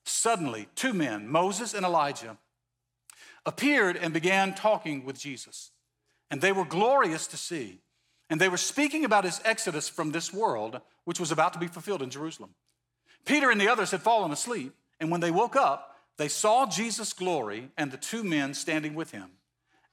Suddenly, 0.05 0.67
two 0.75 0.93
men, 0.93 1.27
Moses 1.27 1.73
and 1.73 1.85
Elijah, 1.85 2.37
appeared 3.45 3.97
and 3.97 4.13
began 4.13 4.53
talking 4.53 5.05
with 5.05 5.19
Jesus. 5.19 5.71
And 6.29 6.41
they 6.41 6.51
were 6.51 6.65
glorious 6.65 7.27
to 7.27 7.37
see. 7.37 7.81
And 8.29 8.39
they 8.39 8.49
were 8.49 8.57
speaking 8.57 9.05
about 9.05 9.25
his 9.25 9.41
exodus 9.45 9.89
from 9.89 10.11
this 10.11 10.33
world, 10.33 10.81
which 11.03 11.19
was 11.19 11.31
about 11.31 11.53
to 11.53 11.59
be 11.59 11.67
fulfilled 11.67 12.01
in 12.01 12.09
Jerusalem. 12.09 12.55
Peter 13.25 13.51
and 13.51 13.59
the 13.59 13.67
others 13.67 13.91
had 13.91 14.01
fallen 14.01 14.31
asleep, 14.31 14.73
and 14.99 15.11
when 15.11 15.21
they 15.21 15.31
woke 15.31 15.55
up, 15.55 15.95
they 16.17 16.27
saw 16.27 16.65
Jesus' 16.65 17.13
glory 17.13 17.69
and 17.77 17.91
the 17.91 17.97
two 17.97 18.23
men 18.23 18.53
standing 18.53 18.95
with 18.95 19.11
him. 19.11 19.31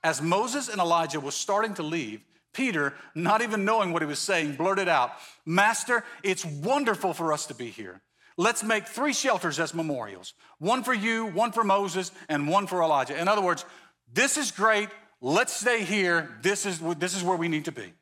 As 0.03 0.23
Moses 0.23 0.69
and 0.69 0.81
Elijah 0.81 1.21
were 1.21 1.31
starting 1.31 1.75
to 1.75 1.83
leave, 1.83 2.23
Peter, 2.53 2.95
not 3.15 3.43
even 3.43 3.65
knowing 3.65 3.93
what 3.93 4.03
he 4.03 4.07
was 4.07 4.19
saying, 4.19 4.57
blurted 4.57 4.89
out, 4.89 5.13
Master, 5.47 6.05
it's 6.23 6.45
wonderful 6.45 7.13
for 7.13 7.33
us 7.33 7.47
to 7.47 7.55
be 7.55 7.71
here. 7.71 8.01
Let's 8.37 8.63
make 8.63 8.87
three 8.87 9.13
shelters 9.13 9.59
as 9.59 9.75
memorials 9.75 10.35
one 10.59 10.83
for 10.83 10.95
you, 10.95 11.27
one 11.27 11.53
for 11.53 11.65
Moses, 11.65 12.13
and 12.29 12.49
one 12.49 12.67
for 12.67 12.83
Elijah. 12.83 13.19
In 13.19 13.29
other 13.29 13.43
words, 13.43 13.65
this 14.13 14.37
is 14.37 14.51
great. 14.51 14.89
Let's 15.21 15.53
stay 15.53 15.85
here. 15.85 16.31
This 16.43 16.65
is, 16.67 16.81
this 16.99 17.15
is 17.15 17.23
where 17.23 17.37
we 17.37 17.49
need 17.49 17.67
to 17.67 17.73
be. 17.73 17.93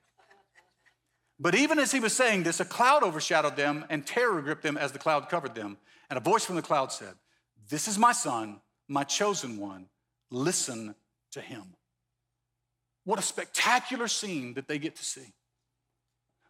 But 1.41 1.55
even 1.55 1.79
as 1.79 1.93
he 1.93 2.01
was 2.01 2.13
saying 2.13 2.43
this, 2.43 2.61
a 2.61 2.65
cloud 2.65 3.03
overshadowed 3.03 3.57
them, 3.57 3.85
and 3.91 4.07
terror 4.07 4.43
gripped 4.43 4.63
them 4.63 4.77
as 4.77 4.93
the 4.93 4.99
cloud 4.99 5.29
covered 5.29 5.55
them. 5.55 5.79
And 6.11 6.17
a 6.17 6.21
voice 6.21 6.45
from 6.45 6.57
the 6.57 6.63
cloud 6.63 6.91
said, 6.93 7.15
This 7.69 7.87
is 7.87 7.99
my 7.99 8.13
son, 8.13 8.61
my 8.89 9.05
chosen 9.05 9.59
one. 9.59 9.87
Listen 10.31 10.95
to 11.33 11.41
him. 11.41 11.75
What 13.05 13.19
a 13.19 13.23
spectacular 13.23 14.09
scene 14.09 14.55
that 14.55 14.69
they 14.69 14.79
get 14.79 14.97
to 14.97 15.05
see. 15.05 15.33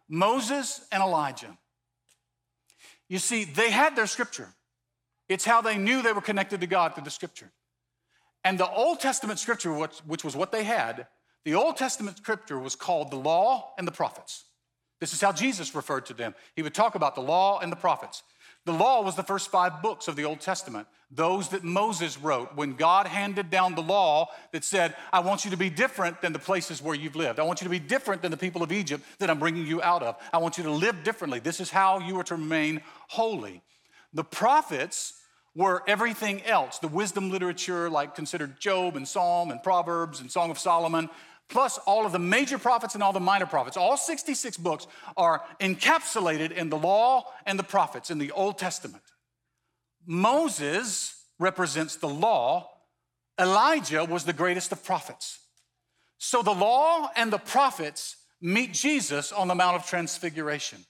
Moses 0.09 0.85
and 0.91 1.03
Elijah 1.03 1.57
you 3.09 3.19
see, 3.19 3.43
they 3.43 3.71
had 3.71 3.95
their 3.95 4.07
scripture. 4.07 4.47
It's 5.27 5.45
how 5.45 5.61
they 5.61 5.77
knew 5.77 6.01
they 6.01 6.13
were 6.13 6.21
connected 6.21 6.61
to 6.61 6.67
God 6.67 6.95
through 6.95 7.03
the 7.03 7.11
scripture. 7.11 7.51
And 8.43 8.57
the 8.57 8.69
Old 8.69 8.99
Testament 8.99 9.39
scripture, 9.39 9.73
which 9.73 10.23
was 10.23 10.35
what 10.35 10.51
they 10.51 10.63
had, 10.63 11.07
The 11.45 11.55
Old 11.55 11.77
Testament 11.77 12.17
scripture 12.17 12.59
was 12.59 12.75
called 12.75 13.11
the 13.11 13.17
law 13.17 13.73
and 13.77 13.87
the 13.87 13.91
prophets. 13.91 14.45
This 14.99 15.13
is 15.13 15.21
how 15.21 15.31
Jesus 15.31 15.73
referred 15.73 16.05
to 16.07 16.13
them. 16.13 16.35
He 16.55 16.61
would 16.61 16.73
talk 16.73 16.95
about 16.95 17.15
the 17.15 17.21
law 17.21 17.59
and 17.59 17.71
the 17.71 17.77
prophets. 17.77 18.23
The 18.65 18.73
law 18.73 19.01
was 19.01 19.15
the 19.15 19.23
first 19.23 19.49
five 19.49 19.81
books 19.81 20.07
of 20.07 20.15
the 20.15 20.25
Old 20.25 20.41
Testament, 20.41 20.87
those 21.09 21.49
that 21.49 21.63
Moses 21.63 22.17
wrote 22.19 22.55
when 22.55 22.75
God 22.75 23.07
handed 23.07 23.49
down 23.49 23.73
the 23.73 23.81
law 23.81 24.27
that 24.51 24.63
said, 24.63 24.95
I 25.11 25.21
want 25.21 25.45
you 25.45 25.51
to 25.51 25.57
be 25.57 25.69
different 25.69 26.21
than 26.21 26.33
the 26.33 26.39
places 26.39 26.81
where 26.81 26.93
you've 26.93 27.15
lived. 27.15 27.39
I 27.39 27.43
want 27.43 27.61
you 27.61 27.65
to 27.65 27.71
be 27.71 27.79
different 27.79 28.21
than 28.21 28.31
the 28.31 28.37
people 28.37 28.61
of 28.61 28.71
Egypt 28.71 29.03
that 29.19 29.29
I'm 29.29 29.39
bringing 29.39 29.65
you 29.65 29.81
out 29.81 30.03
of. 30.03 30.17
I 30.31 30.37
want 30.37 30.57
you 30.57 30.65
to 30.65 30.71
live 30.71 31.03
differently. 31.03 31.39
This 31.39 31.59
is 31.59 31.71
how 31.71 31.99
you 31.99 32.19
are 32.19 32.23
to 32.25 32.35
remain 32.35 32.81
holy. 33.07 33.63
The 34.13 34.23
prophets 34.23 35.13
were 35.55 35.83
everything 35.87 36.43
else 36.43 36.79
the 36.79 36.87
wisdom 36.87 37.31
literature, 37.31 37.89
like 37.89 38.13
considered 38.15 38.59
Job 38.59 38.95
and 38.95 39.07
Psalm 39.07 39.51
and 39.51 39.63
Proverbs 39.63 40.21
and 40.21 40.31
Song 40.31 40.51
of 40.51 40.59
Solomon, 40.59 41.09
plus 41.49 41.77
all 41.79 42.05
of 42.05 42.11
the 42.11 42.19
major 42.19 42.57
prophets 42.57 42.93
and 42.93 43.03
all 43.03 43.11
the 43.11 43.19
minor 43.19 43.45
prophets. 43.45 43.75
All 43.75 43.97
66 43.97 44.57
books 44.57 44.87
are 45.17 45.43
encapsulated 45.59 46.51
in 46.51 46.69
the 46.69 46.77
law 46.77 47.25
and 47.45 47.59
the 47.59 47.63
prophets 47.63 48.09
in 48.09 48.19
the 48.19 48.31
Old 48.31 48.57
Testament. 48.57 49.03
Moses 50.05 51.25
represents 51.39 51.95
the 51.95 52.09
law, 52.09 52.69
Elijah 53.39 54.05
was 54.05 54.25
the 54.25 54.33
greatest 54.33 54.71
of 54.71 54.83
prophets. 54.83 55.39
So 56.17 56.41
the 56.41 56.53
law 56.53 57.09
and 57.15 57.31
the 57.31 57.37
prophets 57.37 58.17
meet 58.41 58.73
Jesus 58.73 59.31
on 59.31 59.47
the 59.47 59.55
Mount 59.55 59.77
of 59.77 59.85
Transfiguration. 59.85 60.85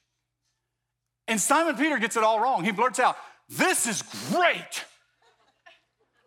And 1.27 1.39
Simon 1.39 1.75
Peter 1.75 1.99
gets 1.99 2.17
it 2.17 2.23
all 2.23 2.39
wrong. 2.39 2.63
He 2.63 2.71
blurts 2.71 2.99
out, 2.99 3.15
This 3.47 3.85
is 3.85 4.01
great. 4.31 4.83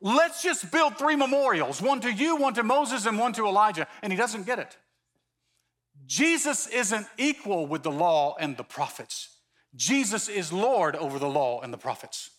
Let's 0.04 0.42
just 0.42 0.72
build 0.72 0.98
three 0.98 1.14
memorials 1.14 1.80
one 1.80 2.00
to 2.00 2.12
you, 2.12 2.36
one 2.36 2.54
to 2.54 2.64
Moses, 2.64 3.06
and 3.06 3.18
one 3.18 3.32
to 3.34 3.46
Elijah. 3.46 3.86
And 4.02 4.12
he 4.12 4.16
doesn't 4.16 4.44
get 4.44 4.58
it. 4.58 4.76
Jesus 6.06 6.66
isn't 6.66 7.06
equal 7.16 7.66
with 7.66 7.84
the 7.84 7.90
law 7.90 8.34
and 8.38 8.56
the 8.56 8.64
prophets, 8.64 9.38
Jesus 9.74 10.28
is 10.28 10.52
Lord 10.52 10.96
over 10.96 11.18
the 11.18 11.28
law 11.28 11.60
and 11.60 11.72
the 11.72 11.78
prophets. 11.78 12.30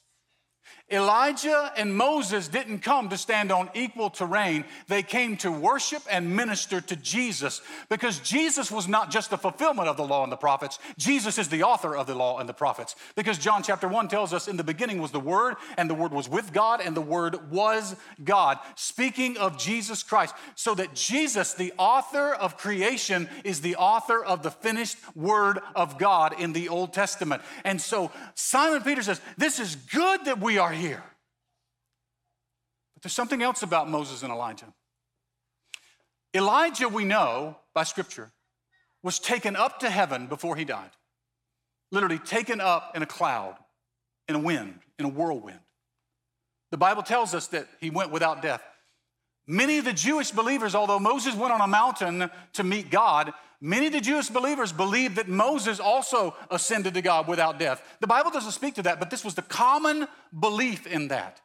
Elijah 0.91 1.71
and 1.77 1.95
Moses 1.95 2.49
didn't 2.49 2.79
come 2.79 3.09
to 3.09 3.17
stand 3.17 3.51
on 3.51 3.69
equal 3.73 4.09
terrain. 4.09 4.65
They 4.87 5.01
came 5.01 5.37
to 5.37 5.51
worship 5.51 6.03
and 6.11 6.35
minister 6.35 6.81
to 6.81 6.95
Jesus 6.97 7.61
because 7.89 8.19
Jesus 8.19 8.69
was 8.69 8.87
not 8.87 9.09
just 9.09 9.29
the 9.29 9.37
fulfillment 9.37 9.87
of 9.87 9.95
the 9.95 10.05
law 10.05 10.23
and 10.23 10.31
the 10.31 10.37
prophets. 10.37 10.79
Jesus 10.97 11.37
is 11.37 11.47
the 11.47 11.63
author 11.63 11.95
of 11.95 12.05
the 12.05 12.13
law 12.13 12.39
and 12.39 12.49
the 12.49 12.53
prophets. 12.53 12.95
Because 13.15 13.37
John 13.37 13.63
chapter 13.63 13.87
1 13.87 14.09
tells 14.09 14.33
us 14.33 14.47
in 14.47 14.57
the 14.57 14.63
beginning 14.63 15.01
was 15.01 15.11
the 15.11 15.19
Word, 15.21 15.55
and 15.77 15.89
the 15.89 15.95
Word 15.95 16.11
was 16.11 16.27
with 16.27 16.51
God, 16.51 16.81
and 16.81 16.95
the 16.95 17.01
Word 17.01 17.49
was 17.49 17.95
God. 18.23 18.59
Speaking 18.75 19.37
of 19.37 19.57
Jesus 19.57 20.03
Christ. 20.03 20.35
So 20.55 20.75
that 20.75 20.93
Jesus, 20.93 21.53
the 21.53 21.73
author 21.77 22.33
of 22.33 22.57
creation, 22.57 23.29
is 23.45 23.61
the 23.61 23.77
author 23.77 24.23
of 24.23 24.43
the 24.43 24.51
finished 24.51 24.97
Word 25.15 25.59
of 25.75 25.97
God 25.97 26.39
in 26.39 26.53
the 26.53 26.69
Old 26.69 26.93
Testament. 26.93 27.41
And 27.63 27.81
so 27.81 28.11
Simon 28.35 28.81
Peter 28.81 29.01
says, 29.01 29.21
This 29.37 29.59
is 29.59 29.75
good 29.75 30.25
that 30.25 30.39
we 30.39 30.57
are 30.57 30.72
here. 30.73 31.03
But 32.93 33.03
there's 33.03 33.13
something 33.13 33.41
else 33.41 33.63
about 33.63 33.89
Moses 33.89 34.23
and 34.23 34.31
Elijah. 34.31 34.73
Elijah, 36.35 36.89
we 36.89 37.03
know 37.05 37.57
by 37.73 37.83
scripture, 37.83 38.31
was 39.03 39.19
taken 39.19 39.55
up 39.55 39.79
to 39.79 39.89
heaven 39.89 40.27
before 40.27 40.55
he 40.55 40.65
died. 40.65 40.89
Literally 41.91 42.19
taken 42.19 42.59
up 42.59 42.95
in 42.95 43.03
a 43.03 43.05
cloud, 43.05 43.55
in 44.27 44.35
a 44.35 44.39
wind, 44.39 44.79
in 44.97 45.05
a 45.05 45.09
whirlwind. 45.09 45.59
The 46.71 46.77
Bible 46.77 47.03
tells 47.03 47.35
us 47.35 47.47
that 47.47 47.67
he 47.79 47.91
went 47.91 48.11
without 48.11 48.41
death. 48.41 48.63
Many 49.45 49.77
of 49.77 49.85
the 49.85 49.93
Jewish 49.93 50.31
believers, 50.31 50.73
although 50.73 50.99
Moses 50.99 51.35
went 51.35 51.53
on 51.53 51.61
a 51.61 51.67
mountain 51.67 52.31
to 52.53 52.63
meet 52.63 52.89
God, 52.89 53.33
many 53.63 53.87
of 53.87 53.93
the 53.93 54.01
Jewish 54.01 54.29
believers 54.29 54.71
believed 54.71 55.15
that 55.15 55.27
Moses 55.27 55.79
also 55.79 56.35
ascended 56.51 56.93
to 56.93 57.01
God 57.01 57.27
without 57.27 57.57
death. 57.57 57.81
The 57.99 58.07
Bible 58.07 58.29
doesn't 58.29 58.51
speak 58.51 58.75
to 58.75 58.83
that, 58.83 58.99
but 58.99 59.09
this 59.09 59.23
was 59.23 59.33
the 59.33 59.41
common 59.41 60.07
belief 60.37 60.85
in 60.85 61.07
that. 61.07 61.41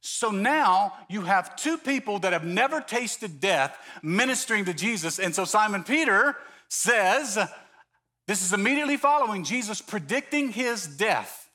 So 0.00 0.30
now 0.30 0.92
you 1.08 1.22
have 1.22 1.56
two 1.56 1.78
people 1.78 2.18
that 2.20 2.32
have 2.32 2.44
never 2.44 2.80
tasted 2.80 3.40
death 3.40 3.76
ministering 4.02 4.64
to 4.66 4.74
Jesus. 4.74 5.18
And 5.18 5.34
so 5.34 5.44
Simon 5.44 5.82
Peter 5.82 6.36
says, 6.68 7.38
this 8.28 8.42
is 8.42 8.52
immediately 8.52 8.96
following 8.96 9.42
Jesus 9.42 9.80
predicting 9.80 10.52
his 10.52 10.86
death. 10.86 11.50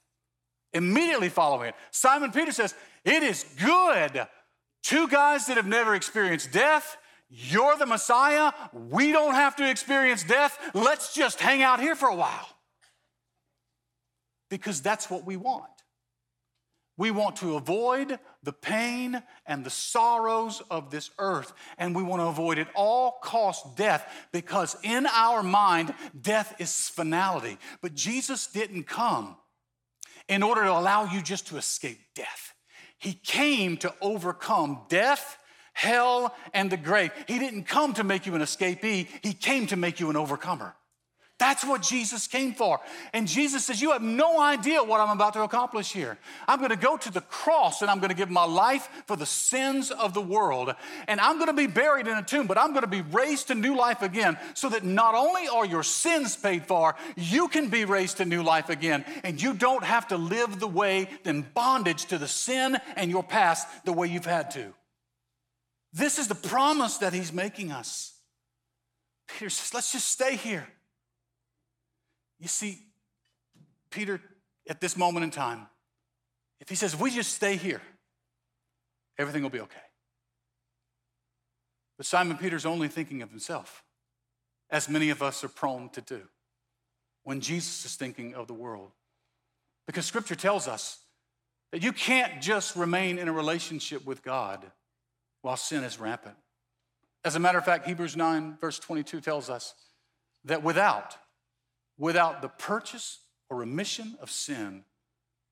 Immediately 0.73 1.29
following 1.29 1.69
it. 1.69 1.75
Simon 1.91 2.31
Peter 2.31 2.51
says, 2.51 2.75
It 3.05 3.23
is 3.23 3.45
good 3.63 4.27
Two 4.87 5.09
guys 5.09 5.47
that 5.47 5.57
have 5.57 5.67
never 5.67 5.95
experienced 5.95 6.53
death. 6.53 6.95
You're 7.29 7.77
the 7.77 7.85
Messiah. 7.85 8.53
We 8.73 9.11
don't 9.11 9.35
have 9.35 9.55
to 9.57 9.69
experience 9.69 10.23
death. 10.23 10.57
Let's 10.73 11.13
just 11.13 11.39
hang 11.39 11.61
out 11.61 11.79
here 11.79 11.95
for 11.95 12.07
a 12.07 12.15
while. 12.15 12.47
Because 14.49 14.81
that's 14.81 15.09
what 15.09 15.25
we 15.25 15.35
want. 15.35 15.65
We 16.97 17.11
want 17.11 17.35
to 17.37 17.55
avoid 17.55 18.17
the 18.41 18.53
pain 18.53 19.21
and 19.45 19.63
the 19.63 19.69
sorrows 19.69 20.63
of 20.71 20.89
this 20.89 21.11
earth, 21.19 21.53
and 21.77 21.95
we 21.95 22.01
want 22.01 22.21
to 22.21 22.27
avoid 22.27 22.57
at 22.57 22.69
all 22.73 23.19
cost 23.21 23.75
death 23.75 24.27
because 24.31 24.75
in 24.81 25.05
our 25.05 25.43
mind, 25.43 25.93
death 26.19 26.55
is 26.59 26.89
finality. 26.89 27.59
But 27.83 27.93
Jesus 27.93 28.47
didn't 28.47 28.85
come 28.85 29.37
in 30.27 30.41
order 30.41 30.63
to 30.63 30.71
allow 30.71 31.05
you 31.05 31.21
just 31.21 31.47
to 31.47 31.57
escape 31.57 31.99
death. 32.15 32.53
He 32.97 33.13
came 33.13 33.77
to 33.77 33.93
overcome 34.01 34.81
death, 34.89 35.37
hell, 35.77 36.35
and 36.55 36.71
the 36.71 36.77
grave. 36.77 37.11
He 37.27 37.37
didn't 37.37 37.65
come 37.65 37.93
to 37.93 38.03
make 38.03 38.25
you 38.25 38.33
an 38.33 38.41
escapee, 38.41 39.07
He 39.21 39.33
came 39.33 39.67
to 39.67 39.75
make 39.75 39.99
you 39.99 40.09
an 40.09 40.15
overcomer. 40.15 40.75
That's 41.39 41.63
what 41.63 41.83
Jesus 41.83 42.25
came 42.25 42.53
for. 42.53 42.79
And 43.13 43.27
Jesus 43.27 43.65
says, 43.65 43.79
You 43.79 43.91
have 43.91 44.01
no 44.01 44.41
idea 44.41 44.83
what 44.83 44.99
I'm 44.99 45.15
about 45.15 45.33
to 45.33 45.43
accomplish 45.43 45.91
here. 45.91 46.17
I'm 46.47 46.57
going 46.57 46.71
to 46.71 46.75
go 46.75 46.97
to 46.97 47.11
the 47.11 47.21
cross 47.21 47.83
and 47.83 47.91
I'm 47.91 47.99
going 47.99 48.09
to 48.09 48.15
give 48.15 48.31
my 48.31 48.45
life 48.45 48.89
for 49.05 49.15
the 49.15 49.27
sins 49.27 49.91
of 49.91 50.15
the 50.15 50.21
world. 50.21 50.73
And 51.07 51.19
I'm 51.19 51.35
going 51.35 51.47
to 51.47 51.53
be 51.53 51.67
buried 51.67 52.07
in 52.07 52.17
a 52.17 52.23
tomb, 52.23 52.47
but 52.47 52.57
I'm 52.57 52.71
going 52.71 52.81
to 52.81 52.87
be 52.87 53.01
raised 53.01 53.49
to 53.49 53.55
new 53.55 53.77
life 53.77 54.01
again 54.01 54.35
so 54.55 54.69
that 54.69 54.83
not 54.83 55.13
only 55.13 55.47
are 55.47 55.65
your 55.65 55.83
sins 55.83 56.35
paid 56.35 56.65
for, 56.65 56.95
you 57.15 57.49
can 57.49 57.69
be 57.69 57.85
raised 57.85 58.17
to 58.17 58.25
new 58.25 58.41
life 58.41 58.69
again. 58.69 59.05
And 59.23 59.39
you 59.39 59.53
don't 59.53 59.83
have 59.83 60.07
to 60.07 60.17
live 60.17 60.59
the 60.59 60.67
way 60.67 61.07
in 61.23 61.43
bondage 61.53 62.05
to 62.05 62.17
the 62.17 62.27
sin 62.27 62.77
and 62.95 63.11
your 63.11 63.23
past 63.23 63.67
the 63.85 63.93
way 63.93 64.07
you've 64.07 64.25
had 64.25 64.49
to. 64.51 64.73
This 65.97 66.19
is 66.19 66.27
the 66.27 66.35
promise 66.35 66.97
that 66.99 67.11
he's 67.11 67.33
making 67.33 67.71
us. 67.71 68.13
Peter 69.27 69.49
says, 69.49 69.73
Let's 69.73 69.91
just 69.91 70.07
stay 70.07 70.35
here. 70.35 70.67
You 72.39 72.47
see, 72.47 72.79
Peter, 73.89 74.21
at 74.69 74.79
this 74.79 74.95
moment 74.95 75.23
in 75.23 75.31
time, 75.31 75.67
if 76.59 76.69
he 76.69 76.75
says, 76.75 76.95
we 76.95 77.09
just 77.09 77.33
stay 77.33 77.55
here, 77.55 77.81
everything 79.17 79.41
will 79.41 79.49
be 79.49 79.59
okay. 79.59 79.75
But 81.97 82.05
Simon 82.05 82.37
Peter's 82.37 82.65
only 82.65 82.89
thinking 82.89 83.23
of 83.23 83.31
himself, 83.31 83.83
as 84.69 84.87
many 84.87 85.09
of 85.09 85.23
us 85.23 85.43
are 85.43 85.49
prone 85.49 85.89
to 85.89 86.01
do 86.01 86.21
when 87.23 87.41
Jesus 87.41 87.85
is 87.85 87.95
thinking 87.95 88.35
of 88.35 88.45
the 88.47 88.53
world. 88.53 88.91
Because 89.87 90.05
scripture 90.05 90.35
tells 90.35 90.67
us 90.67 90.99
that 91.71 91.81
you 91.81 91.91
can't 91.91 92.39
just 92.39 92.75
remain 92.75 93.17
in 93.17 93.27
a 93.27 93.33
relationship 93.33 94.05
with 94.05 94.21
God 94.21 94.71
while 95.41 95.57
sin 95.57 95.83
is 95.83 95.99
rampant. 95.99 96.35
As 97.23 97.35
a 97.35 97.39
matter 97.39 97.57
of 97.57 97.65
fact, 97.65 97.87
Hebrews 97.87 98.15
9, 98.15 98.57
verse 98.61 98.79
22 98.79 99.21
tells 99.21 99.49
us 99.49 99.73
that 100.45 100.63
without 100.63 101.17
Without 101.97 102.41
the 102.41 102.49
purchase 102.49 103.19
or 103.49 103.57
remission 103.57 104.17
of 104.21 104.29
sin, 104.29 104.83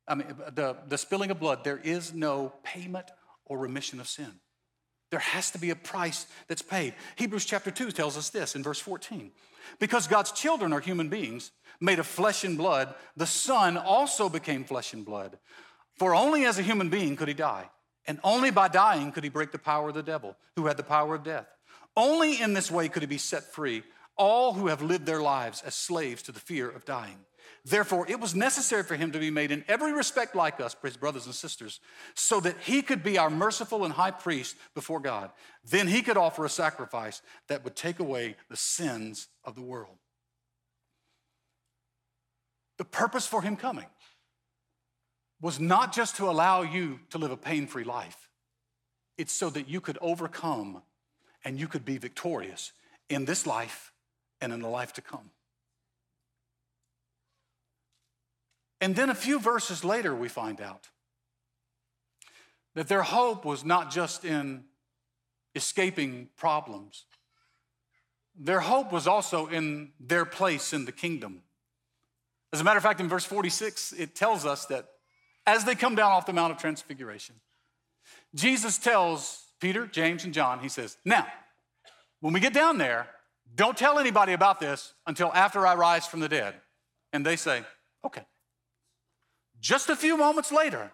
I 0.08 0.16
mean, 0.16 0.28
the, 0.54 0.78
the 0.88 0.98
spilling 0.98 1.32
of 1.32 1.40
blood, 1.40 1.64
there 1.64 1.80
is 1.84 2.14
no 2.14 2.54
payment 2.64 3.10
or 3.46 3.58
remission 3.58 4.00
of 4.00 4.08
sin. 4.08 4.32
There 5.10 5.20
has 5.20 5.52
to 5.52 5.58
be 5.58 5.72
a 5.72 5.76
price 5.76 6.28
that's 6.48 6.62
paid. 6.62 6.94
Hebrews 7.16 7.46
chapter 7.46 7.72
2 7.72 7.92
tells 7.92 8.18
us 8.18 8.30
this 8.30 8.56
in 8.56 8.64
verse 8.64 8.80
14. 8.80 9.32
Because 9.80 10.08
God's 10.08 10.32
children 10.32 10.74
are 10.74 10.80
human 10.80 11.10
beings 11.10 11.52
made 11.80 12.00
of 12.00 12.06
flesh 12.06 12.44
and 12.44 12.58
blood, 12.58 12.94
the 13.16 13.26
Son 13.26 13.78
also 13.78 14.30
became 14.30 14.64
flesh 14.64 14.94
and 14.94 15.04
blood. 15.04 15.40
For 15.98 16.14
only 16.14 16.46
as 16.46 16.60
a 16.60 16.64
human 16.64 16.90
being 16.90 17.16
could 17.16 17.28
he 17.28 17.34
die, 17.34 17.70
and 18.08 18.20
only 18.24 18.52
by 18.52 18.68
dying 18.68 19.12
could 19.12 19.24
he 19.24 19.30
break 19.30 19.52
the 19.52 19.60
power 19.60 19.90
of 19.90 19.96
the 19.96 20.04
devil, 20.04 20.36
who 20.56 20.68
had 20.68 20.78
the 20.78 20.84
power 20.84 21.16
of 21.16 21.24
death. 21.24 21.48
Only 21.98 22.42
in 22.42 22.54
this 22.54 22.70
way 22.70 22.90
could 22.90 23.02
he 23.02 23.08
be 23.08 23.18
set 23.18 23.44
free 23.54 23.84
all 24.18 24.54
who 24.54 24.68
have 24.68 24.82
lived 24.82 25.06
their 25.06 25.22
lives 25.22 25.62
as 25.64 25.76
slaves 25.76 26.22
to 26.24 26.32
the 26.32 26.40
fear 26.40 26.70
of 26.70 26.86
dying. 26.86 27.18
Therefore, 27.64 28.06
it 28.08 28.20
was 28.20 28.36
necessary 28.36 28.84
for 28.84 28.96
him 28.96 29.12
to 29.12 29.20
be 29.20 29.32
made 29.32 29.52
in 29.52 29.66
every 29.68 29.92
respect 29.92 30.36
like 30.36 30.62
us, 30.62 30.76
his 30.84 30.98
brothers 30.98 31.26
and 31.26 31.34
sisters, 31.34 31.80
so 32.14 32.40
that 32.40 32.56
he 32.62 32.82
could 32.82 33.04
be 33.04 33.18
our 33.18 33.30
merciful 33.30 33.86
and 33.86 33.94
high 33.94 34.12
priest 34.12 34.56
before 34.74 35.00
God. 35.00 35.32
Then 35.70 35.88
he 35.88 36.02
could 36.02 36.18
offer 36.18 36.46
a 36.46 36.50
sacrifice 36.50 37.22
that 37.48 37.64
would 37.64 37.76
take 37.76 38.00
away 38.00 38.36
the 38.50 38.56
sins 38.56 39.28
of 39.44 39.56
the 39.56 39.62
world. 39.62 39.98
The 42.78 42.86
purpose 42.86 43.26
for 43.26 43.42
him 43.42 43.56
coming 43.56 43.88
was 45.46 45.60
not 45.60 45.94
just 45.94 46.16
to 46.16 46.28
allow 46.28 46.64
you 46.64 47.00
to 47.12 47.20
live 47.20 47.30
a 47.30 47.38
pain 47.38 47.68
free 47.68 47.84
life, 47.84 48.30
it's 49.16 49.32
so 49.32 49.48
that 49.48 49.70
you 49.70 49.80
could 49.80 49.96
overcome 50.02 50.82
and 51.44 51.60
you 51.60 51.68
could 51.68 51.86
be 51.86 52.00
victorious 52.00 52.72
in 53.12 53.26
this 53.26 53.46
life 53.46 53.94
and 54.42 54.52
in 54.52 54.60
the 54.60 54.68
life 54.68 54.92
to 54.92 55.04
come. 55.04 55.30
And 58.82 58.96
then 58.96 59.12
a 59.12 59.14
few 59.14 59.40
verses 59.40 59.84
later, 59.84 60.16
we 60.16 60.30
find 60.30 60.60
out 60.60 60.90
that 62.74 62.88
their 62.88 63.04
hope 63.04 63.46
was 63.46 63.64
not 63.64 63.92
just 63.92 64.26
in 64.26 64.64
escaping 65.54 66.28
problems, 66.36 67.06
their 68.36 68.62
hope 68.62 68.92
was 68.92 69.06
also 69.06 69.46
in 69.46 69.92
their 70.00 70.26
place 70.26 70.74
in 70.74 70.86
the 70.86 70.92
kingdom. 70.92 71.44
As 72.52 72.62
a 72.62 72.64
matter 72.64 72.78
of 72.78 72.84
fact, 72.84 73.00
in 73.00 73.08
verse 73.08 73.26
46, 73.26 73.94
it 73.94 74.16
tells 74.16 74.44
us 74.44 74.66
that 74.66 74.88
as 75.46 75.64
they 75.66 75.76
come 75.76 75.96
down 75.96 76.12
off 76.12 76.26
the 76.26 76.34
Mount 76.34 76.52
of 76.52 76.58
Transfiguration, 76.58 77.36
Jesus 78.34 78.78
tells 78.78 79.44
Peter, 79.60 79.88
James, 79.88 80.24
and 80.26 80.34
John, 80.34 80.60
he 80.60 80.70
says, 80.70 80.98
Now, 81.06 81.28
when 82.20 82.34
we 82.34 82.40
get 82.40 82.54
down 82.54 82.78
there, 82.78 83.08
don't 83.56 83.78
tell 83.78 84.00
anybody 84.00 84.34
about 84.34 84.60
this 84.60 84.94
until 85.08 85.32
after 85.34 85.66
I 85.66 85.76
rise 85.76 86.06
from 86.08 86.20
the 86.20 86.30
dead. 86.30 86.56
And 87.14 87.26
they 87.26 87.36
say, 87.36 87.64
Okay. 88.06 88.24
Just 89.60 89.90
a 89.90 89.96
few 89.96 90.18
moments 90.18 90.52
later, 90.52 90.92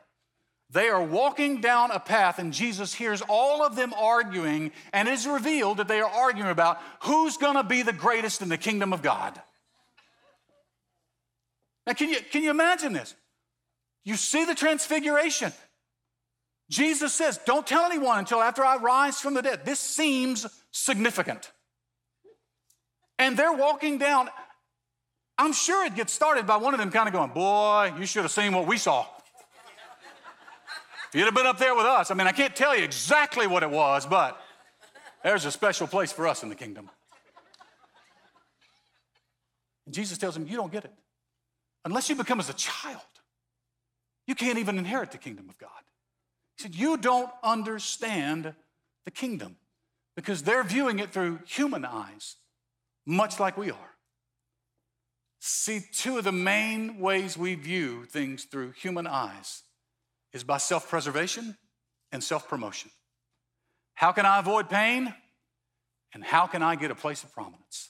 they 0.69 0.87
are 0.87 1.03
walking 1.03 1.59
down 1.59 1.91
a 1.91 1.99
path, 1.99 2.39
and 2.39 2.53
Jesus 2.53 2.93
hears 2.93 3.21
all 3.27 3.65
of 3.65 3.75
them 3.75 3.93
arguing, 3.93 4.71
and 4.93 5.09
it 5.09 5.13
is 5.13 5.27
revealed 5.27 5.77
that 5.77 5.89
they 5.89 5.99
are 5.99 6.09
arguing 6.09 6.49
about 6.49 6.79
who's 7.01 7.35
gonna 7.35 7.63
be 7.63 7.81
the 7.81 7.91
greatest 7.91 8.41
in 8.41 8.47
the 8.47 8.57
kingdom 8.57 8.93
of 8.93 9.01
God. 9.01 9.41
Now, 11.85 11.93
can 11.93 12.09
you, 12.09 12.19
can 12.31 12.43
you 12.43 12.51
imagine 12.51 12.93
this? 12.93 13.15
You 14.03 14.15
see 14.15 14.45
the 14.45 14.55
transfiguration. 14.55 15.53
Jesus 16.69 17.13
says, 17.13 17.39
Don't 17.45 17.67
tell 17.67 17.83
anyone 17.83 18.19
until 18.19 18.41
after 18.41 18.63
I 18.63 18.77
rise 18.77 19.19
from 19.19 19.33
the 19.33 19.41
dead. 19.41 19.65
This 19.65 19.79
seems 19.79 20.47
significant. 20.71 21.51
And 23.19 23.37
they're 23.37 23.53
walking 23.53 23.97
down. 23.97 24.29
I'm 25.37 25.53
sure 25.53 25.85
it 25.85 25.95
gets 25.95 26.13
started 26.13 26.47
by 26.47 26.57
one 26.57 26.73
of 26.73 26.79
them 26.79 26.91
kind 26.91 27.07
of 27.07 27.13
going, 27.13 27.31
Boy, 27.31 27.93
you 27.99 28.05
should 28.05 28.23
have 28.23 28.31
seen 28.31 28.53
what 28.53 28.67
we 28.67 28.77
saw. 28.77 29.05
If 31.09 31.15
you'd 31.15 31.25
have 31.25 31.35
been 31.35 31.45
up 31.45 31.57
there 31.57 31.75
with 31.75 31.85
us, 31.85 32.09
I 32.09 32.13
mean, 32.13 32.27
I 32.27 32.31
can't 32.31 32.55
tell 32.55 32.75
you 32.75 32.85
exactly 32.85 33.45
what 33.45 33.63
it 33.63 33.69
was, 33.69 34.05
but 34.05 34.41
there's 35.23 35.43
a 35.43 35.51
special 35.51 35.85
place 35.85 36.13
for 36.13 36.25
us 36.25 36.41
in 36.41 36.47
the 36.47 36.55
kingdom. 36.55 36.89
And 39.85 39.93
Jesus 39.93 40.17
tells 40.17 40.37
him, 40.37 40.47
You 40.47 40.55
don't 40.55 40.71
get 40.71 40.85
it. 40.85 40.93
Unless 41.83 42.09
you 42.09 42.15
become 42.15 42.39
as 42.39 42.49
a 42.49 42.53
child, 42.53 43.01
you 44.27 44.35
can't 44.35 44.59
even 44.59 44.77
inherit 44.77 45.11
the 45.11 45.17
kingdom 45.17 45.49
of 45.49 45.57
God. 45.57 45.69
He 46.57 46.63
said, 46.63 46.75
You 46.75 46.97
don't 46.97 47.31
understand 47.43 48.53
the 49.05 49.11
kingdom 49.11 49.57
because 50.15 50.43
they're 50.43 50.63
viewing 50.63 50.99
it 50.99 51.11
through 51.11 51.39
human 51.45 51.85
eyes, 51.85 52.35
much 53.05 53.39
like 53.39 53.57
we 53.57 53.71
are. 53.71 53.91
See, 55.39 55.81
two 55.91 56.19
of 56.19 56.23
the 56.23 56.31
main 56.31 56.99
ways 56.99 57.35
we 57.35 57.55
view 57.55 58.05
things 58.05 58.43
through 58.43 58.71
human 58.71 59.07
eyes 59.07 59.63
is 60.33 60.43
by 60.43 60.57
self 60.57 60.87
preservation 60.89 61.57
and 62.11 62.23
self 62.23 62.47
promotion. 62.47 62.91
How 63.95 64.11
can 64.11 64.25
I 64.25 64.39
avoid 64.39 64.69
pain? 64.69 65.13
And 66.13 66.23
how 66.23 66.45
can 66.45 66.61
I 66.61 66.75
get 66.75 66.91
a 66.91 66.95
place 66.95 67.23
of 67.23 67.33
prominence? 67.33 67.89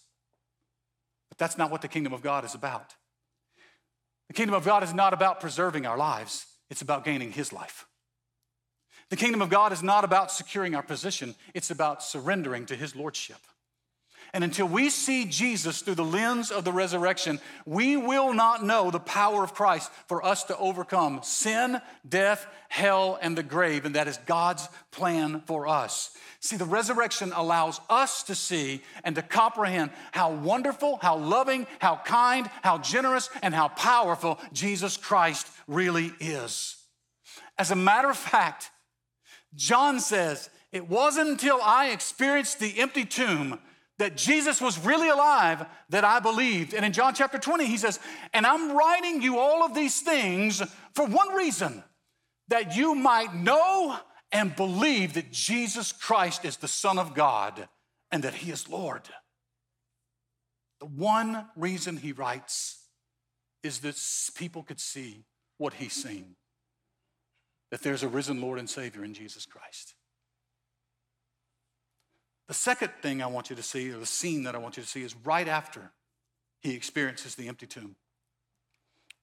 But 1.30 1.38
that's 1.38 1.58
not 1.58 1.72
what 1.72 1.82
the 1.82 1.88
kingdom 1.88 2.14
of 2.14 2.22
God 2.22 2.46
is 2.46 2.54
about. 2.54 2.96
The 4.32 4.36
kingdom 4.36 4.56
of 4.56 4.64
God 4.64 4.82
is 4.82 4.94
not 4.94 5.12
about 5.12 5.42
preserving 5.42 5.86
our 5.86 5.98
lives, 5.98 6.46
it's 6.70 6.82
about 6.82 7.04
gaining 7.04 7.34
His 7.34 7.52
life. 7.52 7.86
The 9.10 9.18
kingdom 9.18 9.42
of 9.42 9.50
God 9.50 9.74
is 9.74 9.84
not 9.84 10.06
about 10.06 10.32
securing 10.32 10.74
our 10.74 10.82
position, 10.82 11.36
it's 11.54 11.70
about 11.70 12.02
surrendering 12.02 12.66
to 12.68 12.78
His 12.78 12.96
lordship. 12.96 13.40
And 14.34 14.46
until 14.46 14.68
we 14.68 14.90
see 14.90 15.26
Jesus 15.26 15.82
through 15.82 15.96
the 15.96 16.06
lens 16.06 16.52
of 16.52 16.64
the 16.64 16.72
resurrection, 16.72 17.42
we 17.66 17.98
will 17.98 18.34
not 18.34 18.64
know 18.64 18.90
the 18.90 19.00
power 19.00 19.44
of 19.44 19.54
Christ 19.54 19.92
for 20.08 20.26
us 20.26 20.46
to 20.46 20.58
overcome 20.58 21.20
sin, 21.22 21.82
death, 22.08 22.48
hell, 22.70 23.20
and 23.22 23.38
the 23.38 23.44
grave. 23.44 23.84
And 23.84 23.96
that 23.96 24.08
is 24.08 24.18
God's 24.26 24.70
plan 24.92 25.42
for 25.46 25.68
us. 25.68 26.16
See, 26.40 26.56
the 26.56 26.66
resurrection 26.66 27.34
allows 27.36 27.82
us 27.90 28.24
to 28.24 28.36
see 28.36 28.82
and 29.04 29.16
to 29.16 29.22
comprehend 29.22 29.92
how 30.14 30.32
wonderful, 30.32 30.98
how 31.02 31.18
loving, 31.18 31.68
how 31.80 31.98
kind, 32.06 32.50
how 32.64 32.78
generous, 32.78 33.30
and 33.44 33.54
how 33.54 33.68
powerful 33.68 34.40
Jesus 34.54 34.96
Christ 34.96 35.48
really 35.68 36.14
is. 36.22 36.78
As 37.58 37.70
a 37.70 37.76
matter 37.76 38.10
of 38.10 38.18
fact, 38.18 38.72
John 39.56 40.00
says, 40.00 40.50
It 40.72 40.88
wasn't 40.88 41.30
until 41.30 41.60
I 41.62 41.90
experienced 41.90 42.60
the 42.60 42.80
empty 42.80 43.04
tomb 43.04 43.60
that 44.02 44.18
Jesus 44.18 44.60
was 44.60 44.84
really 44.84 45.10
alive 45.10 45.64
that 45.90 46.04
I 46.04 46.20
believed. 46.20 46.74
And 46.74 46.84
in 46.84 46.92
John 46.92 47.14
chapter 47.14 47.38
20, 47.38 47.68
he 47.68 47.78
says, 47.78 48.00
And 48.34 48.48
I'm 48.48 48.76
writing 48.76 49.22
you 49.22 49.38
all 49.38 49.64
of 49.64 49.76
these 49.76 50.02
things 50.02 50.60
for 50.96 51.06
one 51.06 51.36
reason 51.36 51.84
that 52.48 52.76
you 52.76 52.96
might 52.96 53.36
know 53.36 53.96
and 54.32 54.56
believe 54.56 55.14
that 55.14 55.32
Jesus 55.32 55.92
Christ 55.92 56.46
is 56.46 56.58
the 56.58 56.68
Son 56.68 56.98
of 56.98 57.14
God 57.14 57.70
and 58.12 58.24
that 58.24 58.34
he 58.34 58.50
is 58.50 58.68
Lord. 58.68 59.04
The 60.80 60.88
one 60.88 61.46
reason 61.56 61.96
he 61.96 62.12
writes 62.12 62.80
is 63.62 63.82
that 63.82 64.02
people 64.34 64.64
could 64.64 64.80
see 64.80 65.26
what 65.60 65.74
he's 65.76 65.94
seen 65.94 66.38
that 67.70 67.84
there's 67.84 68.04
a 68.04 68.08
risen 68.08 68.42
Lord 68.42 68.58
and 68.58 68.70
Savior 68.70 69.06
in 69.06 69.14
Jesus 69.14 69.46
Christ. 69.46 69.94
The 72.52 72.56
second 72.56 72.92
thing 73.02 73.24
I 73.24 73.28
want 73.28 73.50
you 73.50 73.56
to 73.56 73.64
see, 73.64 73.92
or 73.92 73.98
the 73.98 74.06
scene 74.06 74.44
that 74.44 74.56
I 74.56 74.58
want 74.58 74.76
you 74.76 74.84
to 74.84 74.90
see, 74.90 75.04
is 75.04 75.16
right 75.24 75.48
after 75.48 75.90
he 76.60 76.76
experiences 76.76 77.36
the 77.36 77.48
empty 77.48 77.66
tomb. 77.66 77.96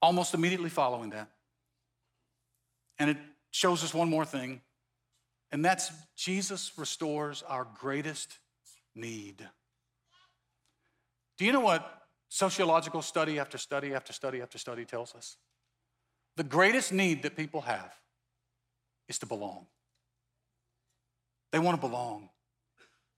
Almost 0.01 0.33
immediately 0.33 0.71
following 0.71 1.11
that. 1.11 1.29
And 2.99 3.11
it 3.11 3.19
shows 3.51 3.85
us 3.85 3.93
one 3.93 4.09
more 4.09 4.25
thing, 4.25 4.63
and 5.53 5.63
that's 5.63 5.91
Jesus 6.17 6.73
restores 6.79 7.43
our 7.43 7.69
greatest 7.79 8.39
need. 8.95 9.47
Do 11.37 11.45
you 11.45 11.53
know 11.53 11.61
what 11.61 12.01
sociological 12.31 13.03
study 13.03 13.39
after 13.39 13.59
study 13.59 13.93
after 13.93 14.15
study 14.15 14.41
after 14.41 14.57
study 14.57 14.87
tells 14.87 15.15
us? 15.15 15.37
The 16.39 16.45
greatest 16.45 16.95
need 16.95 17.25
that 17.25 17.37
people 17.37 17.61
have 17.61 17.93
is 19.07 19.19
to 19.19 19.27
belong. 19.27 19.67
They 21.53 21.59
want 21.59 21.79
to 21.79 21.87
belong. 21.87 22.31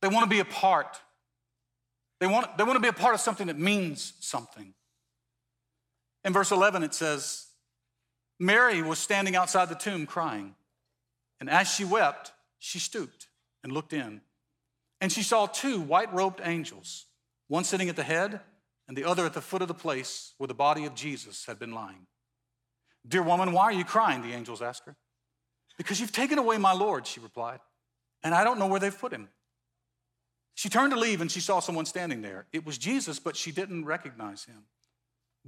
They 0.00 0.08
want 0.08 0.24
to 0.24 0.30
be 0.30 0.40
a 0.40 0.44
part. 0.44 1.00
They 2.20 2.26
want, 2.26 2.56
they 2.58 2.64
want 2.64 2.76
to 2.76 2.80
be 2.80 2.88
a 2.88 2.92
part 2.92 3.14
of 3.14 3.20
something 3.20 3.46
that 3.46 3.58
means 3.58 4.14
something. 4.20 4.74
In 6.24 6.32
verse 6.32 6.50
11, 6.50 6.82
it 6.82 6.94
says, 6.94 7.46
Mary 8.38 8.82
was 8.82 8.98
standing 8.98 9.36
outside 9.36 9.68
the 9.68 9.74
tomb 9.74 10.06
crying. 10.06 10.54
And 11.40 11.48
as 11.48 11.68
she 11.68 11.84
wept, 11.84 12.32
she 12.58 12.78
stooped 12.78 13.28
and 13.62 13.72
looked 13.72 13.92
in. 13.92 14.20
And 15.00 15.10
she 15.10 15.22
saw 15.22 15.46
two 15.46 15.80
white 15.80 16.12
robed 16.12 16.40
angels, 16.44 17.06
one 17.48 17.64
sitting 17.64 17.88
at 17.88 17.96
the 17.96 18.02
head 18.02 18.40
and 18.86 18.96
the 18.96 19.04
other 19.04 19.24
at 19.24 19.32
the 19.32 19.40
foot 19.40 19.62
of 19.62 19.68
the 19.68 19.74
place 19.74 20.34
where 20.36 20.48
the 20.48 20.54
body 20.54 20.84
of 20.84 20.94
Jesus 20.94 21.46
had 21.46 21.58
been 21.58 21.72
lying. 21.72 22.06
Dear 23.06 23.22
woman, 23.22 23.52
why 23.52 23.64
are 23.64 23.72
you 23.72 23.84
crying? 23.84 24.20
The 24.22 24.34
angels 24.34 24.60
asked 24.60 24.84
her. 24.86 24.96
Because 25.78 26.00
you've 26.00 26.12
taken 26.12 26.38
away 26.38 26.58
my 26.58 26.72
Lord, 26.72 27.06
she 27.06 27.20
replied, 27.20 27.60
and 28.22 28.34
I 28.34 28.44
don't 28.44 28.58
know 28.58 28.66
where 28.66 28.80
they've 28.80 28.98
put 28.98 29.12
him. 29.12 29.28
She 30.60 30.68
turned 30.68 30.92
to 30.92 31.00
leave 31.00 31.22
and 31.22 31.32
she 31.32 31.40
saw 31.40 31.60
someone 31.60 31.86
standing 31.86 32.20
there. 32.20 32.44
It 32.52 32.66
was 32.66 32.76
Jesus, 32.76 33.18
but 33.18 33.34
she 33.34 33.50
didn't 33.50 33.86
recognize 33.86 34.44
him. 34.44 34.64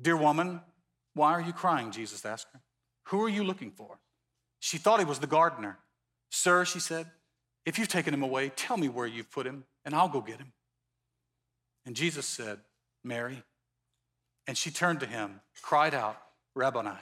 Dear 0.01 0.16
woman, 0.16 0.62
why 1.12 1.33
are 1.33 1.40
you 1.42 1.53
crying? 1.53 1.90
Jesus 1.90 2.25
asked 2.25 2.46
her. 2.55 2.62
Who 3.09 3.22
are 3.22 3.29
you 3.29 3.44
looking 3.44 3.72
for? 3.72 3.98
She 4.59 4.79
thought 4.79 5.01
he 5.01 5.05
was 5.05 5.18
the 5.18 5.27
gardener. 5.27 5.77
Sir, 6.31 6.64
she 6.64 6.81
said, 6.81 7.11
if 7.66 7.79
you've 7.79 7.88
taken 7.88 8.14
him 8.14 8.22
away, 8.22 8.53
tell 8.57 8.79
me 8.79 8.88
where 8.88 9.07
you've 9.07 9.31
put 9.31 9.46
him, 9.46 9.64
and 9.85 9.94
I'll 9.94 10.09
go 10.09 10.22
get 10.22 10.38
him. 10.38 10.55
And 11.85 11.94
Jesus 11.94 12.25
said, 12.25 12.61
Mary. 13.05 13.42
And 14.46 14.57
she 14.57 14.70
turned 14.70 15.01
to 15.01 15.07
him, 15.07 15.42
cried 15.61 15.92
out, 15.92 16.16
Rabboni, 16.55 16.96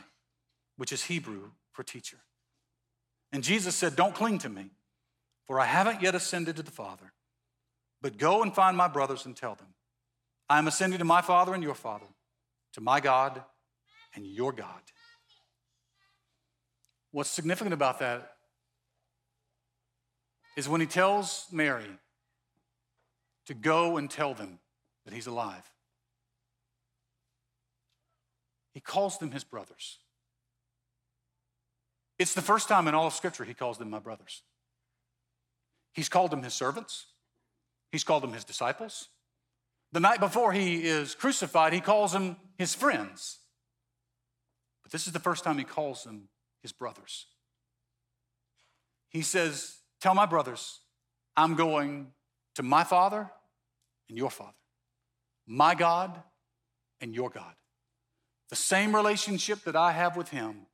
which 0.79 0.91
is 0.91 1.05
Hebrew 1.05 1.53
for 1.71 1.85
teacher. 1.85 2.19
And 3.31 3.45
Jesus 3.45 3.77
said, 3.77 3.95
Don't 3.95 4.17
cling 4.17 4.39
to 4.39 4.49
me, 4.49 4.73
for 5.47 5.61
I 5.61 5.67
haven't 5.67 6.03
yet 6.03 6.17
ascended 6.17 6.57
to 6.57 6.65
the 6.65 6.73
Father. 6.73 7.13
But 8.03 8.19
go 8.19 8.43
and 8.43 8.55
find 8.55 8.77
my 8.77 8.89
brothers 8.89 9.27
and 9.27 9.37
tell 9.37 9.55
them, 9.55 9.69
I 10.49 10.59
am 10.59 10.67
ascending 10.67 10.99
to 10.99 11.05
my 11.05 11.23
Father 11.23 11.55
and 11.55 11.63
your 11.63 11.75
Father, 11.75 12.07
to 12.73 12.81
my 12.81 13.01
God 13.01 13.43
and 14.15 14.27
your 14.27 14.53
God. 14.53 14.81
What's 17.13 17.31
significant 17.31 17.75
about 17.75 17.99
that 17.99 18.37
is 20.57 20.69
when 20.69 20.81
he 20.81 20.87
tells 20.87 21.47
Mary 21.53 21.87
to 23.47 23.55
go 23.55 23.97
and 23.97 24.11
tell 24.11 24.35
them 24.35 24.59
that 25.05 25.15
he's 25.15 25.27
alive, 25.27 25.69
he 28.73 28.81
calls 28.81 29.19
them 29.19 29.31
his 29.31 29.45
brothers. 29.45 29.99
It's 32.19 32.35
the 32.35 32.43
first 32.43 32.69
time 32.69 32.87
in 32.87 32.95
all 32.95 33.07
of 33.07 33.15
Scripture 33.15 33.45
he 33.45 33.55
calls 33.55 33.79
them 33.79 33.91
my 33.91 33.99
brothers. 33.99 34.43
He's 35.93 36.09
called 36.09 36.31
them 36.31 36.43
his 36.43 36.55
servants. 36.55 37.07
He's 37.93 38.05
called 38.05 38.23
them 38.23 38.33
his 38.33 38.45
disciples. 38.45 39.09
The 39.93 40.01
night 40.01 40.21
before 40.21 40.53
he 40.53 40.87
is 40.87 41.15
crucified, 41.15 41.73
he 41.73 41.81
calls 41.81 42.13
them 42.13 42.37
his 42.57 42.75
friends. 42.75 43.39
But 44.83 44.93
this 44.93 45.07
is 45.07 45.13
the 45.13 45.19
first 45.19 45.43
time 45.43 45.59
he 45.59 45.65
calls 45.65 46.05
them 46.05 46.29
his 46.63 46.73
brothers. 46.73 47.27
He 49.09 49.23
says, 49.23 49.79
Tell 50.01 50.15
my 50.15 50.27
brothers, 50.27 50.81
I'm 51.37 51.57
going 51.57 52.13
to 52.55 52.63
my 52.63 52.85
Father 52.85 53.31
and 54.09 54.17
your 54.17 54.31
Father, 54.31 54.53
my 55.47 55.75
God 55.75 56.23
and 57.01 57.15
your 57.15 57.31
God. 57.31 57.55
The 58.51 58.57
same 58.57 58.95
relationship 58.95 59.65
that 59.65 59.77
I 59.77 59.93
have 59.93 60.17
with 60.17 60.29
him, 60.29 60.67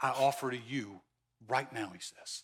I 0.00 0.10
offer 0.10 0.50
to 0.50 0.58
you 0.58 1.00
right 1.48 1.72
now, 1.72 1.90
he 1.92 2.00
says. 2.00 2.42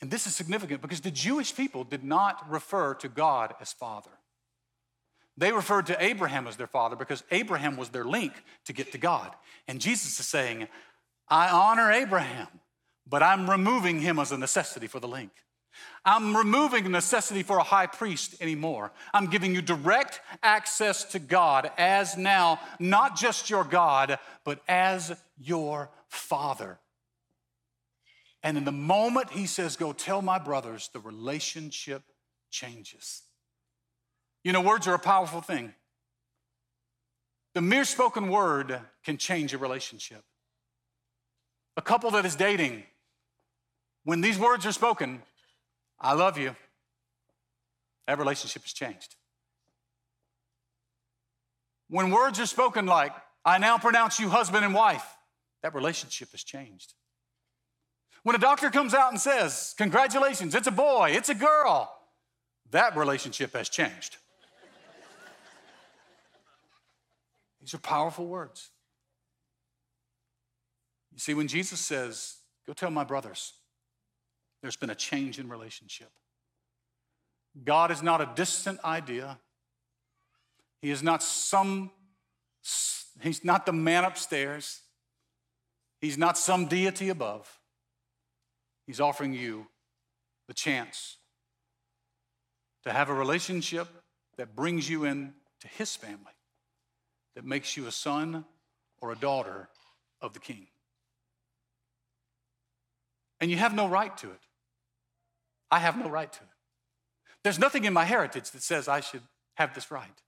And 0.00 0.10
this 0.10 0.26
is 0.26 0.34
significant 0.34 0.80
because 0.80 1.00
the 1.00 1.10
Jewish 1.10 1.54
people 1.54 1.84
did 1.84 2.04
not 2.04 2.48
refer 2.50 2.94
to 2.94 3.08
God 3.08 3.54
as 3.60 3.72
Father. 3.72 4.10
They 5.36 5.52
referred 5.52 5.86
to 5.86 6.02
Abraham 6.04 6.46
as 6.46 6.56
their 6.56 6.66
father 6.66 6.96
because 6.96 7.24
Abraham 7.30 7.78
was 7.78 7.88
their 7.88 8.04
link 8.04 8.34
to 8.66 8.74
get 8.74 8.92
to 8.92 8.98
God. 8.98 9.34
And 9.66 9.80
Jesus 9.80 10.20
is 10.20 10.26
saying, 10.26 10.68
I 11.28 11.48
honor 11.48 11.90
Abraham, 11.90 12.48
but 13.08 13.22
I'm 13.22 13.48
removing 13.48 14.00
him 14.00 14.18
as 14.18 14.32
a 14.32 14.38
necessity 14.38 14.86
for 14.86 15.00
the 15.00 15.08
link. 15.08 15.30
I'm 16.04 16.36
removing 16.36 16.84
the 16.84 16.90
necessity 16.90 17.42
for 17.42 17.58
a 17.58 17.62
high 17.62 17.86
priest 17.86 18.34
anymore. 18.42 18.92
I'm 19.14 19.26
giving 19.26 19.54
you 19.54 19.62
direct 19.62 20.20
access 20.42 21.04
to 21.12 21.18
God 21.18 21.70
as 21.78 22.18
now, 22.18 22.60
not 22.78 23.16
just 23.16 23.48
your 23.48 23.64
God, 23.64 24.18
but 24.44 24.60
as 24.68 25.16
your 25.38 25.90
Father. 26.08 26.78
And 28.42 28.56
in 28.56 28.64
the 28.64 28.72
moment 28.72 29.30
he 29.30 29.46
says, 29.46 29.76
Go 29.76 29.92
tell 29.92 30.22
my 30.22 30.38
brothers, 30.38 30.90
the 30.92 31.00
relationship 31.00 32.02
changes. 32.50 33.22
You 34.42 34.52
know, 34.52 34.62
words 34.62 34.86
are 34.88 34.94
a 34.94 34.98
powerful 34.98 35.40
thing. 35.40 35.74
The 37.54 37.60
mere 37.60 37.84
spoken 37.84 38.30
word 38.30 38.80
can 39.04 39.18
change 39.18 39.52
a 39.52 39.58
relationship. 39.58 40.22
A 41.76 41.82
couple 41.82 42.10
that 42.12 42.24
is 42.24 42.36
dating, 42.36 42.84
when 44.04 44.20
these 44.20 44.38
words 44.38 44.64
are 44.66 44.72
spoken, 44.72 45.22
I 46.00 46.14
love 46.14 46.38
you, 46.38 46.56
that 48.06 48.18
relationship 48.18 48.62
has 48.62 48.72
changed. 48.72 49.16
When 51.88 52.10
words 52.10 52.38
are 52.40 52.46
spoken 52.46 52.86
like, 52.86 53.12
I 53.44 53.58
now 53.58 53.78
pronounce 53.78 54.18
you 54.20 54.28
husband 54.28 54.64
and 54.64 54.74
wife, 54.74 55.16
that 55.62 55.74
relationship 55.74 56.30
has 56.30 56.44
changed. 56.44 56.94
When 58.22 58.36
a 58.36 58.38
doctor 58.38 58.70
comes 58.70 58.94
out 58.94 59.10
and 59.10 59.20
says, 59.20 59.74
Congratulations, 59.78 60.54
it's 60.54 60.66
a 60.66 60.72
boy, 60.72 61.12
it's 61.14 61.28
a 61.28 61.34
girl, 61.34 61.92
that 62.70 62.96
relationship 62.96 63.54
has 63.54 63.68
changed. 63.68 64.16
These 67.60 67.74
are 67.74 67.78
powerful 67.78 68.26
words. 68.26 68.70
You 71.12 71.18
see, 71.18 71.34
when 71.34 71.48
Jesus 71.48 71.80
says, 71.80 72.36
Go 72.66 72.72
tell 72.72 72.90
my 72.90 73.04
brothers, 73.04 73.54
there's 74.62 74.76
been 74.76 74.90
a 74.90 74.94
change 74.94 75.38
in 75.38 75.48
relationship. 75.48 76.10
God 77.64 77.90
is 77.90 78.02
not 78.02 78.20
a 78.20 78.30
distant 78.36 78.82
idea. 78.84 79.38
He 80.82 80.90
is 80.90 81.02
not 81.02 81.22
some, 81.22 81.90
he's 83.20 83.44
not 83.44 83.66
the 83.66 83.72
man 83.72 84.04
upstairs. 84.04 84.82
He's 86.00 86.16
not 86.16 86.38
some 86.38 86.66
deity 86.66 87.08
above. 87.08 87.59
He's 88.90 88.98
offering 88.98 89.32
you 89.32 89.68
the 90.48 90.52
chance 90.52 91.18
to 92.82 92.90
have 92.90 93.08
a 93.08 93.14
relationship 93.14 93.86
that 94.36 94.56
brings 94.56 94.90
you 94.90 95.04
into 95.04 95.32
his 95.76 95.94
family, 95.94 96.34
that 97.36 97.44
makes 97.44 97.76
you 97.76 97.86
a 97.86 97.92
son 97.92 98.44
or 99.00 99.12
a 99.12 99.14
daughter 99.14 99.68
of 100.20 100.32
the 100.32 100.40
king. 100.40 100.66
And 103.40 103.48
you 103.48 103.58
have 103.58 103.76
no 103.76 103.86
right 103.86 104.16
to 104.18 104.26
it. 104.26 104.40
I 105.70 105.78
have 105.78 105.96
no 105.96 106.08
right 106.08 106.32
to 106.32 106.40
it. 106.40 106.48
There's 107.44 107.60
nothing 107.60 107.84
in 107.84 107.92
my 107.92 108.04
heritage 108.04 108.50
that 108.50 108.62
says 108.64 108.88
I 108.88 108.98
should 108.98 109.22
have 109.54 109.72
this 109.72 109.92
right. 109.92 110.20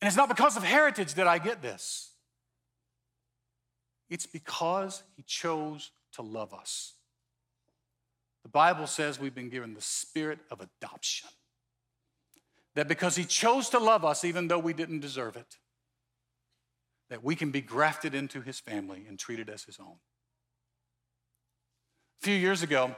And 0.00 0.06
it's 0.06 0.16
not 0.16 0.28
because 0.28 0.56
of 0.56 0.62
heritage 0.62 1.14
that 1.14 1.26
I 1.26 1.38
get 1.38 1.60
this, 1.60 2.12
it's 4.08 4.26
because 4.26 5.02
He 5.16 5.24
chose 5.24 5.90
to 6.14 6.22
love 6.22 6.52
us. 6.52 6.94
The 8.42 8.48
Bible 8.50 8.86
says 8.86 9.18
we've 9.18 9.34
been 9.34 9.48
given 9.48 9.74
the 9.74 9.80
spirit 9.80 10.38
of 10.50 10.60
adoption. 10.60 11.28
That 12.74 12.88
because 12.88 13.16
He 13.16 13.24
chose 13.24 13.68
to 13.70 13.78
love 13.78 14.04
us, 14.04 14.24
even 14.24 14.48
though 14.48 14.58
we 14.58 14.72
didn't 14.72 15.00
deserve 15.00 15.36
it, 15.36 15.56
that 17.08 17.22
we 17.22 17.34
can 17.34 17.50
be 17.50 17.60
grafted 17.60 18.14
into 18.14 18.40
His 18.40 18.60
family 18.60 19.04
and 19.08 19.18
treated 19.18 19.48
as 19.48 19.64
His 19.64 19.78
own. 19.78 19.96
A 22.22 22.24
few 22.24 22.34
years 22.34 22.62
ago, 22.62 22.94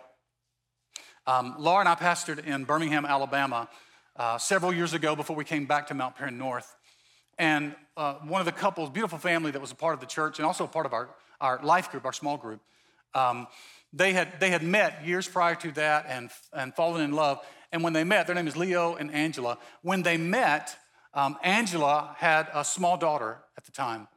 um, 1.27 1.55
Laura 1.59 1.81
and 1.81 1.89
I 1.89 1.95
pastored 1.95 2.45
in 2.45 2.65
Birmingham, 2.65 3.05
Alabama, 3.05 3.69
uh, 4.17 4.39
several 4.39 4.73
years 4.73 4.95
ago 4.95 5.15
before 5.17 5.37
we 5.37 5.45
came 5.45 5.67
back 5.67 5.89
to 5.89 5.95
Mount 5.95 6.17
Paran 6.17 6.39
North. 6.39 6.75
And 7.39 7.75
uh, 7.97 8.15
one 8.15 8.41
of 8.41 8.47
the 8.47 8.53
couples, 8.53 8.91
beautiful 8.91 9.19
family 9.19 9.51
that 9.51 9.61
was 9.61 9.73
a 9.73 9.77
part 9.77 9.95
of 9.95 10.01
the 10.01 10.07
church 10.07 10.39
and 10.39 10.47
also 10.47 10.65
a 10.65 10.69
part 10.69 10.87
of 10.87 10.93
our, 10.93 11.11
our 11.41 11.61
life 11.63 11.91
group, 11.91 12.05
our 12.05 12.13
small 12.13 12.37
group, 12.37 12.61
um, 13.15 13.47
they, 13.93 14.13
had, 14.13 14.41
they 14.41 14.51
had 14.51 14.63
met 14.63 15.07
years 15.07 15.27
prior 15.27 15.55
to 15.57 15.73
that 15.73 16.07
and, 16.09 16.31
and 16.53 16.75
fallen 16.75 17.03
in 17.03 17.13
love. 17.13 17.41
And 17.73 17.83
when 17.83 17.93
they 17.93 18.05
met, 18.05 18.27
their 18.27 18.35
name 18.37 18.49
is 18.49 18.57
Leo 18.57 18.95
and 18.95 19.13
Angela. 19.13 19.59
When 19.83 20.03
they 20.03 20.17
met, 20.17 20.77
um, 21.15 21.37
Angela 21.43 22.15
had 22.19 22.49
a 22.53 22.65
small 22.65 22.97
daughter 22.97 23.39
at 23.57 23.65
the 23.65 23.73
time. 23.73 24.09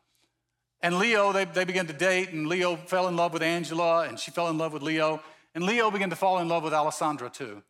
And 0.82 0.98
Leo, 0.98 1.34
they, 1.34 1.46
they 1.46 1.66
began 1.66 1.88
to 1.88 1.94
date, 1.94 2.30
and 2.30 2.48
Leo 2.48 2.76
fell 2.76 3.08
in 3.08 3.16
love 3.16 3.34
with 3.34 3.42
Angela, 3.42 4.08
and 4.08 4.18
she 4.18 4.32
fell 4.32 4.48
in 4.48 4.58
love 4.58 4.72
with 4.72 4.82
Leo. 4.82 5.22
And 5.54 5.64
Leo 5.64 5.92
began 5.92 6.10
to 6.10 6.16
fall 6.16 6.40
in 6.40 6.48
love 6.48 6.64
with 6.64 6.74
Alessandra 6.74 7.30
too. 7.30 7.64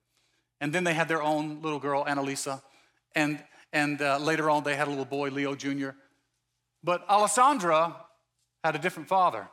And 0.62 0.73
then 0.73 0.84
they 0.84 0.93
had 0.93 1.08
their 1.08 1.21
own 1.21 1.62
little 1.62 1.79
girl, 1.79 2.05
Annalisa. 2.05 2.62
And, 3.15 3.43
and 3.71 4.01
uh, 4.01 4.17
later 4.17 4.49
on, 4.49 4.63
they 4.63 4.75
had 4.75 4.88
a 4.88 4.91
little 4.91 5.05
boy, 5.05 5.29
Leo 5.29 5.55
Jr. 5.55 5.91
But 6.84 7.08
Alessandra 7.10 7.95
had 8.63 8.75
a 8.75 8.79
different 8.79 9.10
father. 9.10 9.47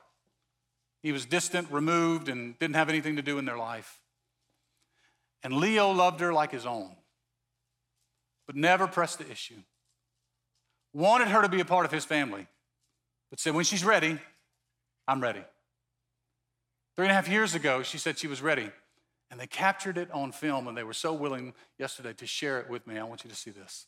He 1.07 1.13
was 1.13 1.25
distant, 1.25 1.71
removed, 1.71 2.29
and 2.29 2.59
didn't 2.59 2.75
have 2.75 2.89
anything 2.89 3.15
to 3.15 3.23
do 3.23 3.39
in 3.39 3.45
their 3.45 3.57
life. 3.57 4.01
And 5.45 5.55
Leo 5.55 5.93
loved 5.93 6.19
her 6.19 6.33
like 6.33 6.51
his 6.51 6.67
own, 6.67 6.97
but 8.45 8.57
never 8.57 8.89
pressed 8.89 9.21
the 9.21 9.31
issue. 9.31 9.63
Wanted 10.93 11.29
her 11.29 11.43
to 11.43 11.49
be 11.49 11.61
a 11.61 11.65
part 11.65 11.87
of 11.87 11.93
his 11.93 12.05
family, 12.05 12.49
but 13.31 13.39
said, 13.39 13.55
when 13.55 13.65
she's 13.65 13.85
ready, 13.85 14.19
I'm 15.07 15.21
ready. 15.21 15.45
Three 16.97 17.05
and 17.05 17.13
a 17.13 17.15
half 17.15 17.29
years 17.29 17.55
ago, 17.55 17.85
she 17.85 17.99
said 17.99 18.19
she 18.19 18.27
was 18.27 18.43
ready. 18.43 18.69
And 19.31 19.39
they 19.39 19.47
captured 19.47 19.99
it 19.99 20.11
on 20.11 20.33
film, 20.33 20.67
and 20.67 20.77
they 20.77 20.83
were 20.83 20.93
so 20.93 21.13
willing 21.13 21.55
yesterday 21.79 22.15
to 22.15 22.27
share 22.27 22.59
it 22.59 22.69
with 22.69 22.85
me. 22.85 22.99
I 22.99 23.05
want 23.05 23.23
you 23.23 23.31
to 23.31 23.37
see 23.37 23.53
this. 23.53 23.87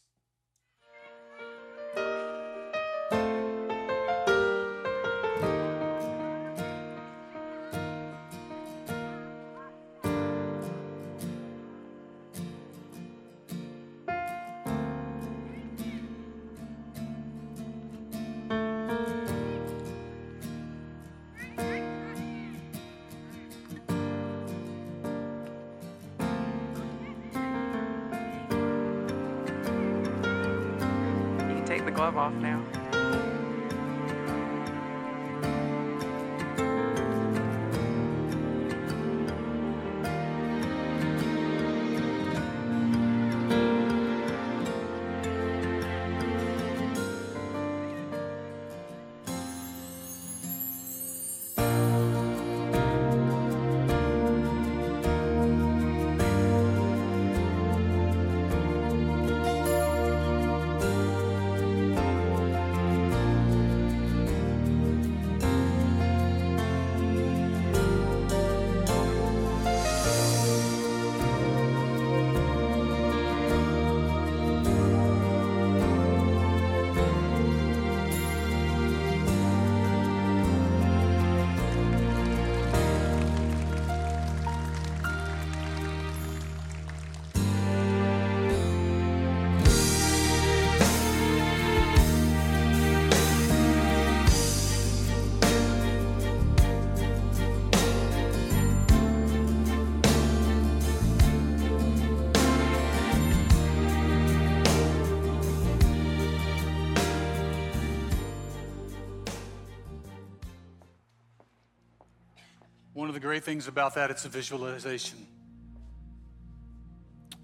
The 113.19 113.27
great 113.27 113.43
things 113.43 113.67
about 113.67 113.97
that, 113.97 114.13
it's 114.13 114.25
a 114.27 114.29
visualization. 114.29 115.27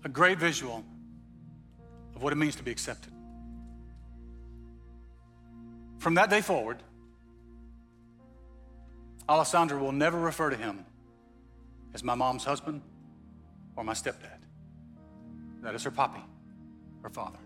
A 0.05 0.09
great 0.09 0.39
visual 0.39 0.85
of 2.15 2.23
what 2.23 2.33
it 2.33 2.37
means 2.37 2.55
to 2.55 2.63
be 2.63 2.71
accepted. 2.71 3.13
From 5.99 6.15
that 6.15 6.31
day 6.31 6.43
forward, 6.43 6.81
Alessandra 9.29 9.77
will 9.77 9.91
never 9.91 10.17
refer 10.17 10.49
to 10.49 10.57
him 10.57 10.87
as 11.93 12.05
my 12.05 12.15
mom's 12.15 12.45
husband 12.45 12.81
or 13.75 13.83
my 13.83 13.95
stepdad. 13.95 14.39
That 15.63 15.75
is 15.75 15.83
her 15.83 15.91
poppy, 15.91 16.23
her 17.03 17.11
father. 17.11 17.41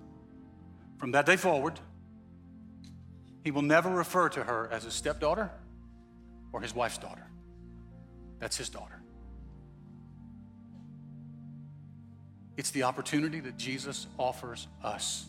From 0.98 1.12
that 1.12 1.24
day 1.24 1.36
forward, 1.36 1.80
he 3.42 3.50
will 3.50 3.62
never 3.62 3.88
refer 3.88 4.28
to 4.28 4.44
her 4.44 4.68
as 4.70 4.82
his 4.82 4.92
stepdaughter 4.92 5.50
or 6.52 6.60
his 6.60 6.74
wife's 6.74 6.98
daughter. 6.98 7.27
That's 8.38 8.56
his 8.56 8.68
daughter. 8.68 9.00
It's 12.56 12.70
the 12.72 12.82
opportunity 12.82 13.40
that 13.40 13.56
Jesus 13.56 14.08
offers 14.18 14.66
us. 14.82 15.26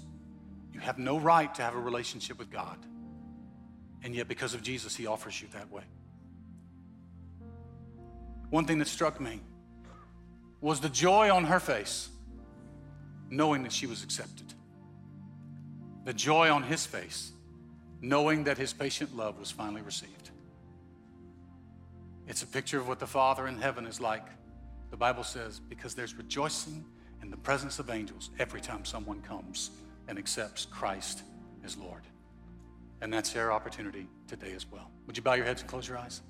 You 0.74 0.80
have 0.80 0.98
no 0.98 1.20
right 1.20 1.54
to 1.56 1.62
have 1.62 1.76
a 1.76 1.80
relationship 1.80 2.40
with 2.40 2.50
God. 2.50 2.78
And 4.04 4.16
yet, 4.16 4.28
because 4.28 4.54
of 4.54 4.64
Jesus, 4.64 4.96
He 4.96 5.06
offers 5.06 5.40
you 5.42 5.48
that 5.54 5.72
way. 5.72 5.84
One 8.50 8.66
thing 8.66 8.80
that 8.80 8.88
struck 8.88 9.22
me 9.22 9.42
was 10.60 10.80
the 10.80 10.90
joy 10.90 11.32
on 11.32 11.46
her 11.46 11.60
face, 11.60 12.10
knowing 13.30 13.64
that 13.64 13.72
she 13.72 13.86
was 13.86 14.04
accepted. 14.04 14.54
The 16.06 16.14
joy 16.14 16.50
on 16.50 16.64
his 16.64 16.86
face, 16.86 17.32
knowing 18.02 18.46
that 18.46 18.58
his 18.58 18.74
patient 18.74 19.16
love 19.16 19.40
was 19.40 19.52
finally 19.52 19.82
received. 19.82 20.19
It's 22.30 22.44
a 22.44 22.48
picture 22.48 22.78
of 22.78 22.88
what 22.88 23.00
the 23.00 23.08
Father 23.08 23.48
in 23.48 23.58
heaven 23.58 23.88
is 23.88 24.00
like. 24.00 24.26
The 24.92 24.98
Bible 24.98 25.24
says, 25.24 25.60
because 25.60 25.96
there's 25.96 26.14
rejoicing 26.14 26.86
in 27.24 27.32
the 27.32 27.38
presence 27.38 27.80
of 27.80 27.90
angels 27.90 28.30
every 28.38 28.62
time 28.62 28.86
someone 28.86 29.20
comes 29.22 29.72
and 30.08 30.18
accepts 30.20 30.66
Christ 30.66 31.24
as 31.66 31.76
Lord. 31.76 32.04
And 33.02 33.12
that's 33.12 33.36
our 33.36 33.52
opportunity 33.52 34.08
today 34.28 34.54
as 34.56 34.70
well. 34.70 34.92
Would 35.08 35.18
you 35.18 35.24
bow 35.24 35.34
your 35.34 35.46
heads 35.46 35.62
and 35.62 35.70
close 35.70 35.88
your 35.88 35.98
eyes? 35.98 36.22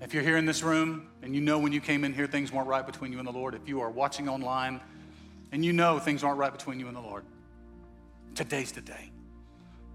If 0.00 0.12
you're 0.12 0.24
here 0.24 0.38
in 0.38 0.46
this 0.46 0.64
room 0.64 1.06
and 1.22 1.32
you 1.32 1.40
know 1.40 1.60
when 1.60 1.72
you 1.72 1.80
came 1.80 2.04
in 2.04 2.12
here 2.12 2.26
things 2.26 2.50
weren't 2.50 2.66
right 2.66 2.84
between 2.84 3.12
you 3.12 3.18
and 3.18 3.28
the 3.28 3.32
Lord, 3.32 3.54
if 3.54 3.68
you 3.68 3.80
are 3.80 3.90
watching 3.90 4.28
online 4.28 4.80
and 5.52 5.64
you 5.64 5.72
know 5.72 6.00
things 6.00 6.24
aren't 6.24 6.38
right 6.38 6.52
between 6.52 6.80
you 6.80 6.88
and 6.88 6.96
the 6.96 7.00
Lord, 7.00 7.22
today's 8.34 8.72
the 8.72 8.80
day. 8.80 9.12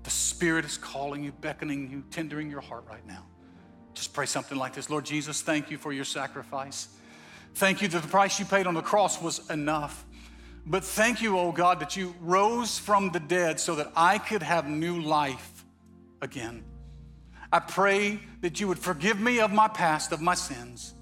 The 0.04 0.10
Spirit 0.10 0.64
is 0.64 0.78
calling 0.78 1.22
you, 1.24 1.34
beckoning 1.34 1.92
you, 1.92 2.04
tendering 2.12 2.50
your 2.50 2.62
heart 2.62 2.86
right 2.88 3.06
now. 3.06 3.26
Just 3.96 4.14
pray 4.14 4.26
something 4.26 4.58
like 4.58 4.74
this 4.74 4.90
Lord 4.90 5.06
Jesus, 5.06 5.42
thank 5.42 5.72
you 5.72 5.78
for 5.78 5.92
your 5.92 6.06
sacrifice. 6.06 6.90
Thank 7.56 7.82
you 7.82 7.88
that 7.88 8.02
the 8.02 8.08
price 8.08 8.38
you 8.38 8.46
paid 8.46 8.68
on 8.68 8.74
the 8.74 8.82
cross 8.82 9.22
was 9.22 9.50
enough. 9.50 10.06
But 10.66 10.84
thank 10.84 11.22
you, 11.22 11.40
oh 11.40 11.52
God, 11.52 11.80
that 11.80 11.96
you 11.96 12.14
rose 12.20 12.78
from 12.78 13.12
the 13.12 13.20
dead 13.20 13.60
so 13.60 13.76
that 13.76 13.92
I 13.96 14.18
could 14.18 14.44
have 14.44 14.68
new 14.68 15.00
life 15.00 15.64
again. 16.22 16.66
I 17.54 17.60
pray 17.60 18.20
that 18.42 18.60
you 18.60 18.68
would 18.68 18.80
forgive 18.80 19.20
me 19.20 19.40
of 19.40 19.54
my 19.54 19.70
past, 19.70 20.12
of 20.12 20.22
my 20.22 20.34
sins. 20.34 20.94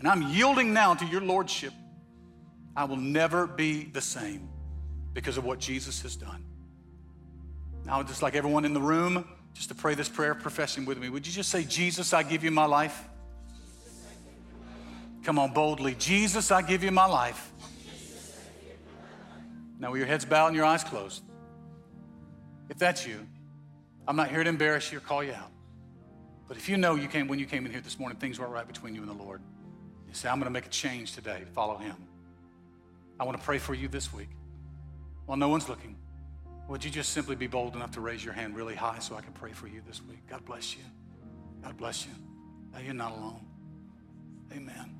And 0.00 0.08
I'm 0.08 0.22
yielding 0.22 0.72
now 0.72 0.94
to 0.94 1.04
your 1.04 1.20
Lordship. 1.20 1.72
I 2.74 2.84
will 2.84 2.96
never 2.96 3.46
be 3.46 3.84
the 3.84 4.00
same 4.00 4.48
because 5.12 5.36
of 5.36 5.44
what 5.44 5.60
Jesus 5.60 6.02
has 6.02 6.16
done. 6.16 6.44
Now, 7.84 8.02
just 8.02 8.22
like 8.22 8.34
everyone 8.34 8.64
in 8.64 8.72
the 8.72 8.80
room, 8.80 9.28
just 9.54 9.68
to 9.68 9.74
pray 9.74 9.94
this 9.94 10.08
prayer 10.08 10.32
of 10.32 10.40
profession 10.40 10.84
with 10.84 10.98
me, 10.98 11.08
would 11.08 11.26
you 11.26 11.32
just 11.32 11.50
say, 11.50 11.64
Jesus, 11.64 12.12
I 12.12 12.22
give 12.22 12.44
you 12.44 12.50
my 12.50 12.66
life? 12.66 13.04
Come 15.22 15.38
on, 15.38 15.52
boldly. 15.52 15.94
Jesus, 15.96 16.50
I 16.50 16.62
give 16.62 16.82
you 16.82 16.90
my 16.90 17.06
life. 17.06 17.52
Now, 19.78 19.90
with 19.92 19.98
your 19.98 20.06
heads 20.06 20.24
bowed 20.24 20.48
and 20.48 20.56
your 20.56 20.64
eyes 20.64 20.84
closed, 20.84 21.22
if 22.68 22.78
that's 22.78 23.06
you, 23.06 23.26
I'm 24.06 24.16
not 24.16 24.30
here 24.30 24.42
to 24.42 24.48
embarrass 24.48 24.92
you 24.92 24.98
or 24.98 25.00
call 25.00 25.22
you 25.22 25.32
out. 25.32 25.50
But 26.48 26.56
if 26.56 26.68
you 26.68 26.76
know 26.76 26.96
you 26.96 27.08
came 27.08 27.28
when 27.28 27.38
you 27.38 27.46
came 27.46 27.64
in 27.64 27.72
here 27.72 27.80
this 27.80 27.98
morning, 27.98 28.18
things 28.18 28.40
weren't 28.40 28.52
right 28.52 28.66
between 28.66 28.94
you 28.94 29.02
and 29.02 29.10
the 29.10 29.14
Lord, 29.14 29.40
you 30.08 30.14
say, 30.14 30.28
I'm 30.28 30.38
going 30.38 30.46
to 30.46 30.50
make 30.50 30.66
a 30.66 30.70
change 30.70 31.12
today 31.12 31.42
follow 31.54 31.76
Him. 31.76 31.96
I 33.18 33.24
want 33.24 33.38
to 33.38 33.44
pray 33.44 33.58
for 33.58 33.74
you 33.74 33.86
this 33.86 34.12
week. 34.12 34.30
While 35.26 35.38
no 35.38 35.48
one's 35.48 35.68
looking, 35.68 35.96
would 36.70 36.84
you 36.84 36.90
just 36.90 37.10
simply 37.10 37.34
be 37.34 37.48
bold 37.48 37.74
enough 37.74 37.90
to 37.90 38.00
raise 38.00 38.24
your 38.24 38.32
hand 38.32 38.54
really 38.54 38.76
high 38.76 39.00
so 39.00 39.16
I 39.16 39.20
can 39.20 39.32
pray 39.32 39.50
for 39.50 39.66
you 39.66 39.82
this 39.88 40.00
week? 40.08 40.20
God 40.30 40.44
bless 40.44 40.76
you. 40.76 40.84
God 41.64 41.76
bless 41.76 42.06
you. 42.06 42.12
Now 42.72 42.78
you're 42.78 42.94
not 42.94 43.10
alone. 43.10 43.44
Amen. 44.52 44.94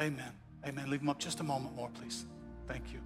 Amen. 0.00 0.32
Amen. 0.66 0.90
Leave 0.90 1.00
them 1.00 1.10
up 1.10 1.18
just 1.18 1.40
a 1.40 1.42
moment 1.42 1.76
more, 1.76 1.90
please. 1.90 2.24
Thank 2.66 2.94
you. 2.94 2.98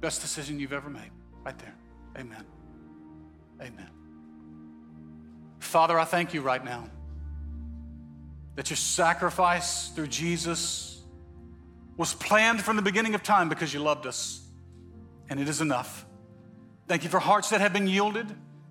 Best 0.00 0.20
decision 0.20 0.60
you've 0.60 0.72
ever 0.72 0.88
made. 0.88 1.10
Right 1.44 1.58
there. 1.58 1.74
Amen. 2.16 2.44
Amen. 3.60 3.90
Father, 5.58 5.98
I 5.98 6.04
thank 6.04 6.34
you 6.34 6.40
right 6.40 6.64
now 6.64 6.88
that 8.54 8.70
your 8.70 8.76
sacrifice 8.76 9.88
through 9.88 10.06
Jesus 10.06 11.00
was 11.96 12.14
planned 12.14 12.60
from 12.60 12.76
the 12.76 12.82
beginning 12.82 13.16
of 13.16 13.24
time 13.24 13.48
because 13.48 13.74
you 13.74 13.80
loved 13.80 14.06
us, 14.06 14.40
and 15.28 15.40
it 15.40 15.48
is 15.48 15.60
enough. 15.60 16.06
Thank 16.88 17.04
you 17.04 17.10
for 17.10 17.18
hearts 17.18 17.50
that 17.50 17.60
have 17.60 17.72
been 17.72 17.86
yielded. 17.86 18.26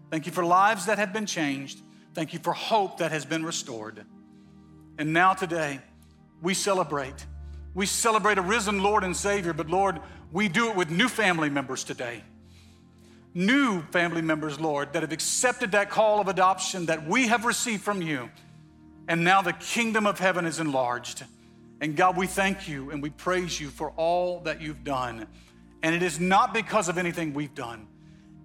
Thank 0.09 0.25
you 0.25 0.31
for 0.31 0.43
lives 0.43 0.85
that 0.87 0.97
have 0.97 1.13
been 1.13 1.25
changed. 1.25 1.81
Thank 2.13 2.33
you 2.33 2.39
for 2.39 2.53
hope 2.53 2.97
that 2.97 3.11
has 3.11 3.25
been 3.25 3.45
restored. 3.45 4.05
And 4.97 5.13
now, 5.13 5.33
today, 5.33 5.79
we 6.41 6.53
celebrate. 6.53 7.25
We 7.73 7.85
celebrate 7.85 8.37
a 8.37 8.41
risen 8.41 8.83
Lord 8.83 9.03
and 9.03 9.15
Savior, 9.15 9.53
but 9.53 9.69
Lord, 9.69 9.99
we 10.31 10.49
do 10.49 10.69
it 10.69 10.75
with 10.75 10.89
new 10.89 11.07
family 11.07 11.49
members 11.49 11.83
today. 11.83 12.23
New 13.33 13.81
family 13.83 14.21
members, 14.21 14.59
Lord, 14.59 14.91
that 14.93 15.03
have 15.03 15.13
accepted 15.13 15.71
that 15.71 15.89
call 15.89 16.19
of 16.19 16.27
adoption 16.27 16.87
that 16.87 17.07
we 17.07 17.27
have 17.27 17.45
received 17.45 17.81
from 17.81 18.01
you. 18.01 18.29
And 19.07 19.23
now 19.23 19.41
the 19.41 19.53
kingdom 19.53 20.05
of 20.05 20.19
heaven 20.19 20.45
is 20.45 20.59
enlarged. 20.59 21.23
And 21.79 21.95
God, 21.95 22.17
we 22.17 22.27
thank 22.27 22.67
you 22.67 22.91
and 22.91 23.01
we 23.01 23.09
praise 23.09 23.59
you 23.59 23.69
for 23.69 23.91
all 23.91 24.41
that 24.41 24.61
you've 24.61 24.83
done. 24.83 25.27
And 25.81 25.95
it 25.95 26.03
is 26.03 26.19
not 26.19 26.53
because 26.53 26.89
of 26.89 26.97
anything 26.97 27.33
we've 27.33 27.55
done, 27.55 27.87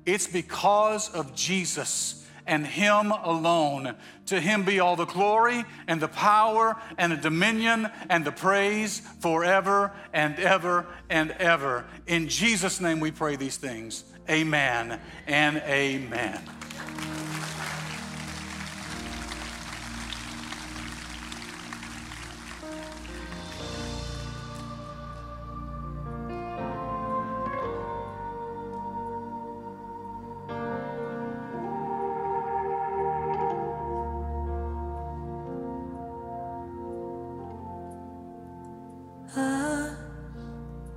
it's 0.06 0.26
because 0.26 1.12
of 1.12 1.34
Jesus 1.34 2.24
and 2.46 2.66
Him 2.66 3.10
alone. 3.10 3.96
To 4.26 4.40
Him 4.40 4.64
be 4.64 4.80
all 4.80 4.96
the 4.96 5.04
glory 5.04 5.64
and 5.86 6.00
the 6.00 6.08
power 6.08 6.76
and 6.96 7.12
the 7.12 7.16
dominion 7.16 7.90
and 8.08 8.24
the 8.24 8.32
praise 8.32 9.00
forever 9.20 9.92
and 10.12 10.38
ever 10.38 10.86
and 11.10 11.32
ever. 11.32 11.84
In 12.06 12.28
Jesus' 12.28 12.80
name 12.80 13.00
we 13.00 13.10
pray 13.10 13.36
these 13.36 13.56
things. 13.56 14.04
Amen 14.28 15.00
and 15.26 15.58
amen. 15.58 16.40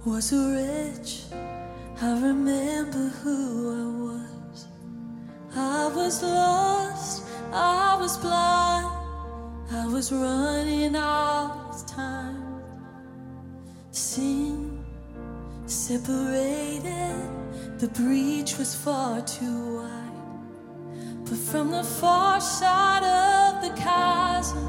Was 0.06 0.32
rich. 0.32 1.24
I 2.02 2.12
remember 2.22 3.10
who 3.22 3.38
I 3.72 3.86
was. 4.06 4.68
I 5.56 5.88
was 5.94 6.24
lost. 6.24 7.24
I 7.52 7.98
was 8.00 8.18
blind. 8.18 8.88
I 9.72 9.86
was 9.88 10.12
running 10.12 10.96
out 10.96 11.72
of 11.72 11.86
time. 11.86 12.62
Sin 13.92 14.84
separated. 15.66 17.16
The 17.80 17.90
breach 17.90 18.58
was 18.58 18.74
far 18.74 19.22
too 19.22 19.76
wide. 19.76 20.10
But 21.26 21.38
from 21.38 21.72
the 21.72 21.84
far 21.84 22.40
side 22.40 23.04
of 23.04 23.62
the 23.62 23.76
chasm, 23.80 24.68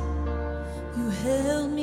you 0.96 1.08
held 1.24 1.70
me 1.70 1.79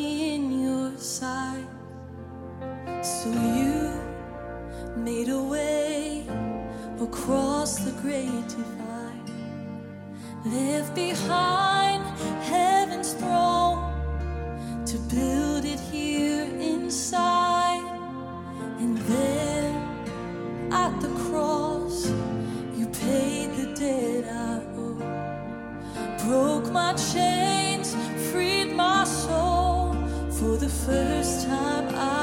beatified, 8.17 9.29
left 10.45 10.95
behind 10.95 12.03
heaven's 12.43 13.13
throne 13.13 13.93
to 14.85 14.97
build 15.15 15.65
it 15.65 15.79
here 15.79 16.45
inside. 16.59 17.85
And 18.79 18.97
there 19.13 19.75
at 20.71 20.93
the 21.01 21.09
cross, 21.25 22.09
you 22.77 22.85
paid 23.03 23.47
the 23.59 23.67
debt 23.81 24.23
I 24.49 24.61
owe, 24.81 24.99
broke 26.23 26.71
my 26.71 26.93
chains, 26.93 27.95
freed 28.31 28.71
my 28.73 29.03
soul 29.03 29.93
for 30.37 30.57
the 30.57 30.69
first 30.85 31.47
time. 31.47 31.87
I 31.95 32.16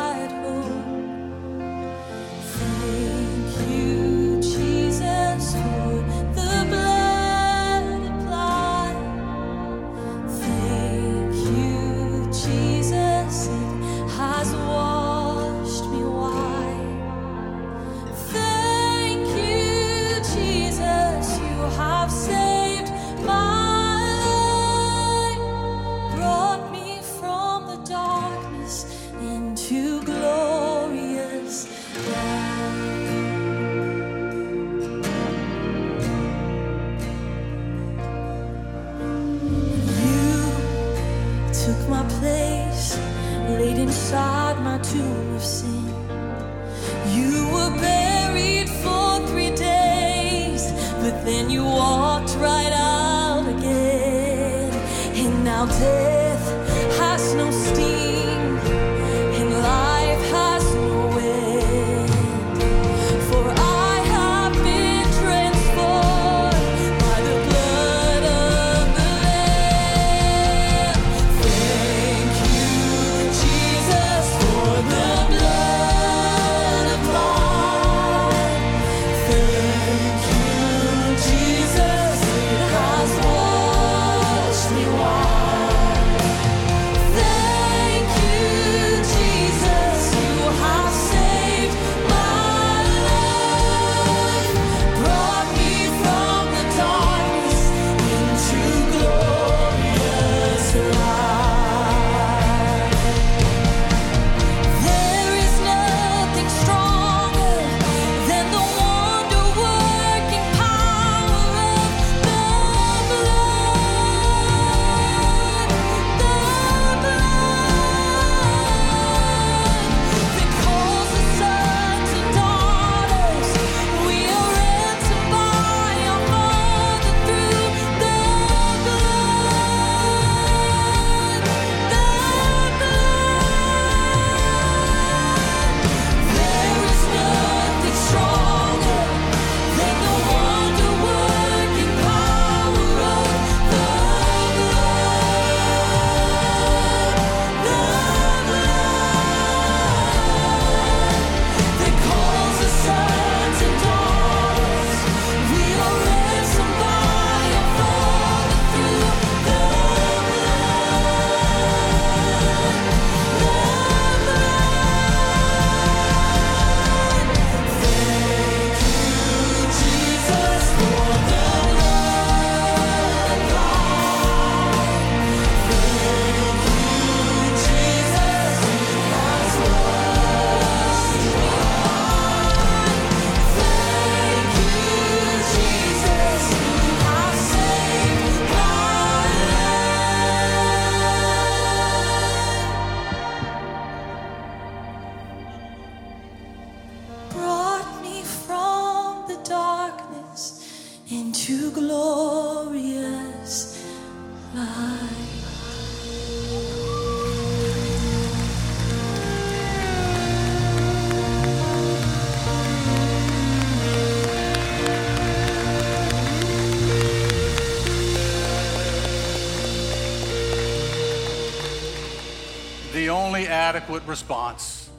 adequate 223.64 224.02
response 224.06 224.90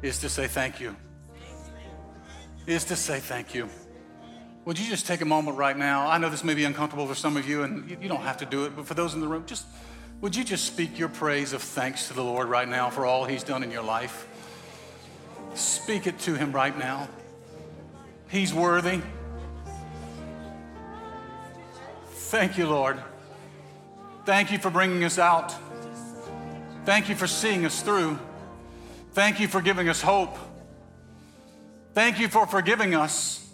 is 0.00 0.20
to 0.20 0.30
say 0.30 0.46
thank 0.46 0.80
you. 0.80 0.96
Is 2.66 2.84
to 2.84 2.96
say 2.96 3.20
thank 3.20 3.54
you. 3.54 3.68
Would 4.64 4.78
you 4.78 4.88
just 4.88 5.06
take 5.06 5.20
a 5.20 5.26
moment 5.26 5.58
right 5.58 5.76
now? 5.76 6.08
I 6.08 6.16
know 6.16 6.30
this 6.30 6.42
may 6.42 6.54
be 6.54 6.64
uncomfortable 6.64 7.06
for 7.06 7.14
some 7.14 7.36
of 7.36 7.46
you, 7.46 7.64
and 7.64 7.90
you 7.90 8.08
don't 8.08 8.22
have 8.22 8.38
to 8.38 8.46
do 8.46 8.64
it, 8.64 8.74
but 8.74 8.86
for 8.86 8.94
those 8.94 9.12
in 9.12 9.20
the 9.20 9.28
room, 9.28 9.44
just 9.44 9.66
would 10.22 10.34
you 10.34 10.42
just 10.42 10.64
speak 10.64 10.98
your 10.98 11.10
praise 11.10 11.52
of 11.52 11.60
thanks 11.60 12.08
to 12.08 12.14
the 12.14 12.24
Lord 12.24 12.48
right 12.48 12.66
now 12.66 12.88
for 12.88 13.04
all 13.04 13.26
He's 13.26 13.44
done 13.44 13.62
in 13.62 13.70
your 13.70 13.82
life? 13.82 14.26
Speak 15.54 16.06
it 16.06 16.18
to 16.20 16.34
Him 16.34 16.50
right 16.52 16.76
now. 16.78 17.10
He's 18.28 18.54
worthy. 18.54 19.02
Thank 22.08 22.56
you, 22.56 22.66
Lord. 22.70 23.02
Thank 24.24 24.50
you 24.50 24.56
for 24.56 24.70
bringing 24.70 25.04
us 25.04 25.18
out. 25.18 25.54
Thank 26.84 27.08
you 27.08 27.14
for 27.14 27.26
seeing 27.26 27.64
us 27.64 27.82
through. 27.82 28.18
Thank 29.12 29.40
you 29.40 29.48
for 29.48 29.60
giving 29.60 29.88
us 29.88 30.02
hope. 30.02 30.36
Thank 31.94 32.18
you 32.18 32.28
for 32.28 32.46
forgiving 32.46 32.94
us. 32.94 33.48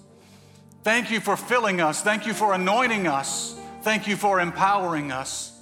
Thank 0.83 1.11
you 1.11 1.21
for 1.21 1.37
filling 1.37 1.81
us. 1.81 2.03
Thank 2.03 2.27
you 2.27 2.33
for 2.33 2.55
anointing 2.55 3.07
us. 3.07 3.55
Thank 3.83 4.09
you 4.09 4.17
for 4.17 4.41
empowering 4.41 5.13
us. 5.13 5.59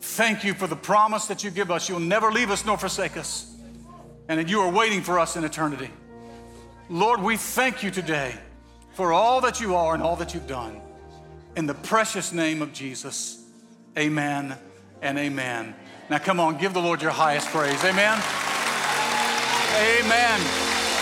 Thank 0.00 0.44
you 0.44 0.52
for 0.52 0.66
the 0.66 0.76
promise 0.76 1.26
that 1.26 1.42
you 1.42 1.50
give 1.50 1.70
us. 1.70 1.88
You'll 1.88 2.00
never 2.00 2.30
leave 2.30 2.50
us 2.50 2.64
nor 2.64 2.76
forsake 2.76 3.16
us, 3.16 3.56
and 4.28 4.38
that 4.38 4.48
you 4.48 4.60
are 4.60 4.70
waiting 4.70 5.00
for 5.02 5.18
us 5.18 5.36
in 5.36 5.44
eternity. 5.44 5.90
Lord, 6.90 7.22
we 7.22 7.36
thank 7.36 7.82
you 7.82 7.90
today 7.90 8.34
for 8.92 9.12
all 9.12 9.40
that 9.40 9.60
you 9.60 9.74
are 9.74 9.94
and 9.94 10.02
all 10.02 10.16
that 10.16 10.34
you've 10.34 10.46
done. 10.46 10.80
In 11.56 11.66
the 11.66 11.74
precious 11.74 12.32
name 12.32 12.60
of 12.62 12.72
Jesus, 12.72 13.42
amen 13.96 14.56
and 15.00 15.18
amen. 15.18 15.74
Now, 16.10 16.18
come 16.18 16.38
on, 16.38 16.58
give 16.58 16.74
the 16.74 16.82
Lord 16.82 17.00
your 17.00 17.12
highest 17.12 17.48
praise. 17.48 17.82
Amen. 17.82 18.20
Amen. 19.74 20.40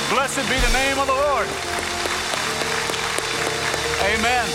Blessed 0.08 0.48
be 0.48 0.56
the 0.60 0.72
name 0.72 0.98
of 0.98 1.08
the 1.08 1.12
Lord. 1.12 1.48
Amen. 4.14 4.46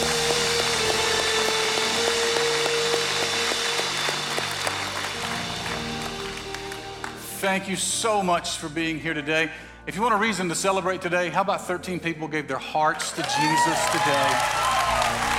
Thank 7.39 7.69
you 7.69 7.75
so 7.75 8.23
much 8.23 8.57
for 8.57 8.69
being 8.69 8.99
here 8.99 9.13
today. 9.13 9.51
If 9.85 9.95
you 9.95 10.01
want 10.01 10.13
a 10.13 10.17
reason 10.17 10.47
to 10.49 10.55
celebrate 10.55 11.01
today, 11.01 11.29
how 11.29 11.41
about 11.41 11.67
13 11.67 11.99
people 11.99 12.27
gave 12.27 12.47
their 12.47 12.57
hearts 12.57 13.11
to 13.11 13.21
Jesus 13.21 13.85
today? 13.91 14.29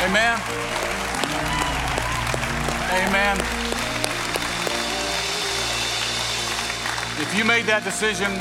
Amen. 0.04 0.38
Amen. 2.92 3.47
If 7.30 7.36
you 7.36 7.44
made 7.44 7.66
that 7.66 7.84
decision, 7.84 8.32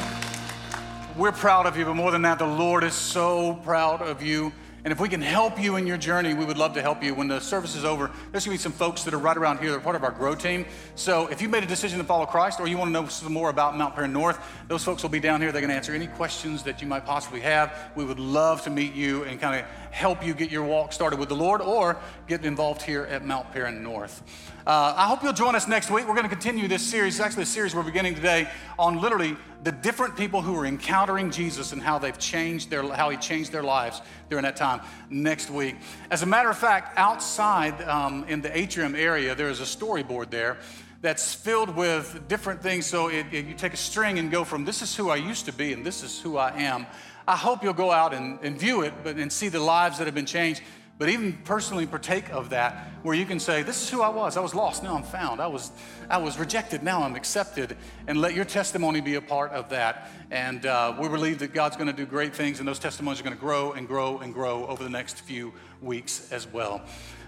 we're 1.17 1.33
proud 1.33 1.65
of 1.65 1.75
you, 1.75 1.83
but 1.83 1.95
more 1.95 2.09
than 2.09 2.21
that, 2.21 2.39
the 2.39 2.47
Lord 2.47 2.85
is 2.85 2.93
so 2.93 3.55
proud 3.65 4.01
of 4.01 4.23
you. 4.23 4.53
And 4.85 4.93
if 4.93 5.01
we 5.01 5.09
can 5.09 5.21
help 5.21 5.61
you 5.61 5.75
in 5.75 5.85
your 5.85 5.97
journey, 5.97 6.33
we 6.33 6.45
would 6.45 6.57
love 6.57 6.73
to 6.75 6.81
help 6.81 7.03
you. 7.03 7.13
When 7.13 7.27
the 7.27 7.41
service 7.41 7.75
is 7.75 7.83
over, 7.83 8.09
there's 8.31 8.45
gonna 8.45 8.53
be 8.53 8.61
some 8.61 8.71
folks 8.71 9.03
that 9.03 9.13
are 9.13 9.19
right 9.19 9.35
around 9.35 9.59
here. 9.59 9.71
They're 9.71 9.81
part 9.81 9.97
of 9.97 10.05
our 10.05 10.11
grow 10.11 10.35
team. 10.35 10.65
So 10.95 11.27
if 11.27 11.41
you 11.41 11.49
made 11.49 11.63
a 11.63 11.67
decision 11.67 11.99
to 11.99 12.05
follow 12.05 12.25
Christ 12.25 12.61
or 12.61 12.67
you 12.69 12.77
wanna 12.77 12.91
know 12.91 13.07
some 13.07 13.33
more 13.33 13.49
about 13.49 13.75
Mount 13.75 13.93
Paran 13.93 14.13
North, 14.13 14.39
those 14.69 14.85
folks 14.85 15.03
will 15.03 15.09
be 15.09 15.19
down 15.19 15.41
here. 15.41 15.51
They're 15.51 15.61
gonna 15.61 15.73
answer 15.73 15.93
any 15.93 16.07
questions 16.07 16.63
that 16.63 16.81
you 16.81 16.87
might 16.87 17.05
possibly 17.05 17.41
have. 17.41 17.91
We 17.97 18.05
would 18.05 18.19
love 18.19 18.63
to 18.63 18.69
meet 18.69 18.93
you 18.93 19.25
and 19.25 19.37
kind 19.41 19.59
of 19.59 19.86
help 19.97 20.23
you 20.23 20.35
get 20.35 20.51
your 20.51 20.63
walk 20.63 20.93
started 20.93 21.17
with 21.19 21.27
the 21.27 21.35
Lord 21.35 21.59
or 21.59 21.97
get 22.27 22.45
involved 22.45 22.83
here 22.83 23.05
at 23.05 23.25
Mount 23.25 23.51
Paran 23.51 23.81
North. 23.81 24.21
Uh, 24.67 24.93
I 24.95 25.07
hope 25.07 25.23
you'll 25.23 25.33
join 25.33 25.55
us 25.55 25.67
next 25.67 25.89
week. 25.89 26.07
We're 26.07 26.13
going 26.13 26.29
to 26.29 26.35
continue 26.35 26.67
this 26.67 26.83
series. 26.85 27.15
It's 27.15 27.25
actually 27.25 27.43
a 27.43 27.47
series 27.47 27.73
we're 27.73 27.81
beginning 27.81 28.13
today 28.13 28.47
on 28.77 29.01
literally 29.01 29.35
the 29.63 29.71
different 29.71 30.15
people 30.15 30.41
who 30.43 30.55
are 30.55 30.67
encountering 30.67 31.31
Jesus 31.31 31.71
and 31.71 31.81
how 31.81 31.97
they've 31.97 32.17
changed 32.19 32.69
their, 32.69 32.83
how 32.93 33.09
he 33.09 33.17
changed 33.17 33.51
their 33.51 33.63
lives 33.63 34.01
during 34.29 34.43
that 34.43 34.55
time. 34.55 34.81
next 35.09 35.49
week. 35.49 35.75
As 36.11 36.21
a 36.21 36.27
matter 36.27 36.49
of 36.51 36.57
fact, 36.57 36.95
outside 36.97 37.81
um, 37.87 38.23
in 38.27 38.41
the 38.41 38.55
atrium 38.55 38.93
area, 38.93 39.33
there 39.33 39.49
is 39.49 39.61
a 39.61 39.63
storyboard 39.63 40.29
there 40.29 40.57
that's 41.01 41.33
filled 41.33 41.75
with 41.75 42.27
different 42.27 42.61
things. 42.61 42.85
So 42.85 43.07
it, 43.07 43.25
it- 43.31 43.45
you 43.45 43.55
take 43.55 43.73
a 43.73 43.77
string 43.77 44.19
and 44.19 44.29
go 44.29 44.43
from 44.43 44.63
this 44.63 44.83
is 44.83 44.95
who 44.95 45.09
I 45.09 45.15
used 45.15 45.45
to 45.45 45.53
be 45.53 45.73
and 45.73 45.83
this 45.83 46.03
is 46.03 46.19
who 46.21 46.37
I 46.37 46.51
am. 46.59 46.85
I 47.27 47.35
hope 47.35 47.63
you'll 47.63 47.73
go 47.73 47.91
out 47.91 48.13
and, 48.13 48.39
and 48.41 48.57
view 48.57 48.81
it 48.81 48.93
but, 49.03 49.17
and 49.17 49.31
see 49.31 49.49
the 49.49 49.59
lives 49.59 49.97
that 49.97 50.05
have 50.05 50.15
been 50.15 50.25
changed. 50.25 50.61
But 50.97 51.09
even 51.09 51.33
personally 51.43 51.85
partake 51.85 52.31
of 52.31 52.49
that, 52.49 52.87
where 53.03 53.15
you 53.15 53.25
can 53.25 53.39
say, 53.39 53.61
This 53.61 53.83
is 53.83 53.89
who 53.89 54.01
I 54.01 54.09
was. 54.09 54.35
I 54.35 54.39
was 54.39 54.55
lost, 54.55 54.81
now 54.81 54.95
I'm 54.95 55.03
found. 55.03 55.39
I 55.39 55.45
was, 55.45 55.71
I 56.09 56.17
was 56.17 56.39
rejected, 56.39 56.81
now 56.81 57.03
I'm 57.03 57.15
accepted. 57.15 57.77
And 58.07 58.19
let 58.19 58.33
your 58.33 58.45
testimony 58.45 58.99
be 58.99 59.13
a 59.15 59.21
part 59.21 59.51
of 59.51 59.69
that. 59.69 60.09
And 60.31 60.65
uh, 60.65 60.95
we 60.99 61.07
believe 61.07 61.37
that 61.39 61.53
God's 61.53 61.75
going 61.75 61.87
to 61.87 61.93
do 61.93 62.05
great 62.05 62.33
things, 62.33 62.57
and 62.59 62.67
those 62.67 62.79
testimonies 62.79 63.19
are 63.19 63.23
going 63.23 63.35
to 63.35 63.39
grow 63.39 63.73
and 63.73 63.87
grow 63.87 64.19
and 64.19 64.33
grow 64.33 64.65
over 64.65 64.83
the 64.83 64.89
next 64.89 65.19
few 65.19 65.53
weeks 65.81 66.31
as 66.31 66.47
well. 66.47 66.81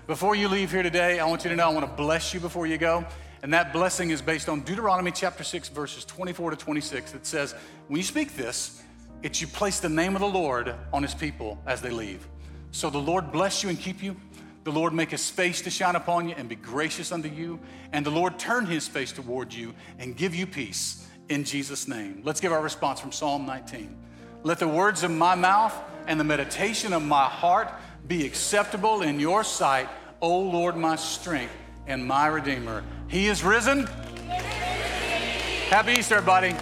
Before 0.07 0.33
you 0.33 0.47
leave 0.47 0.71
here 0.71 0.81
today, 0.81 1.19
I 1.19 1.25
want 1.27 1.43
you 1.43 1.51
to 1.51 1.55
know 1.55 1.69
I 1.69 1.73
want 1.73 1.85
to 1.85 1.95
bless 1.95 2.33
you 2.33 2.39
before 2.39 2.65
you 2.65 2.79
go. 2.79 3.05
And 3.43 3.53
that 3.53 3.71
blessing 3.71 4.09
is 4.09 4.21
based 4.21 4.49
on 4.49 4.61
Deuteronomy 4.61 5.11
chapter 5.11 5.43
6, 5.43 5.69
verses 5.69 6.03
24 6.05 6.51
to 6.51 6.57
26. 6.57 7.13
It 7.13 7.25
says, 7.27 7.53
When 7.87 7.97
you 7.97 8.03
speak 8.03 8.35
this, 8.35 8.81
it's 9.21 9.41
you 9.41 9.47
place 9.47 9.79
the 9.79 9.89
name 9.89 10.15
of 10.15 10.21
the 10.21 10.27
Lord 10.27 10.73
on 10.93 11.03
his 11.03 11.13
people 11.13 11.61
as 11.65 11.81
they 11.81 11.89
leave. 11.89 12.27
So 12.71 12.89
the 12.89 12.99
Lord 12.99 13.31
bless 13.31 13.63
you 13.63 13.69
and 13.69 13.79
keep 13.79 14.01
you. 14.01 14.15
The 14.63 14.71
Lord 14.71 14.93
make 14.93 15.11
his 15.11 15.29
face 15.29 15.61
to 15.61 15.69
shine 15.69 15.95
upon 15.95 16.29
you 16.29 16.35
and 16.37 16.47
be 16.47 16.55
gracious 16.55 17.11
unto 17.11 17.29
you. 17.29 17.59
And 17.91 18.05
the 18.05 18.11
Lord 18.11 18.37
turn 18.37 18.65
his 18.65 18.87
face 18.87 19.11
toward 19.11 19.53
you 19.53 19.73
and 19.97 20.15
give 20.15 20.35
you 20.35 20.45
peace 20.45 21.07
in 21.29 21.43
Jesus' 21.43 21.87
name. 21.87 22.21
Let's 22.23 22.39
give 22.39 22.51
our 22.51 22.61
response 22.61 22.99
from 22.99 23.11
Psalm 23.11 23.45
19. 23.45 23.95
Let 24.43 24.59
the 24.59 24.67
words 24.67 25.03
of 25.03 25.11
my 25.11 25.35
mouth 25.35 25.73
and 26.07 26.19
the 26.19 26.23
meditation 26.23 26.93
of 26.93 27.03
my 27.03 27.25
heart 27.25 27.71
be 28.07 28.25
acceptable 28.25 29.01
in 29.01 29.19
your 29.19 29.43
sight, 29.43 29.89
O 30.21 30.39
Lord, 30.39 30.75
my 30.77 30.95
strength 30.95 31.53
and 31.87 32.05
my 32.05 32.27
Redeemer. 32.27 32.83
He 33.07 33.27
is 33.27 33.43
risen. 33.43 33.87
Happy 35.69 35.93
Easter, 35.93 36.15
everybody. 36.15 36.55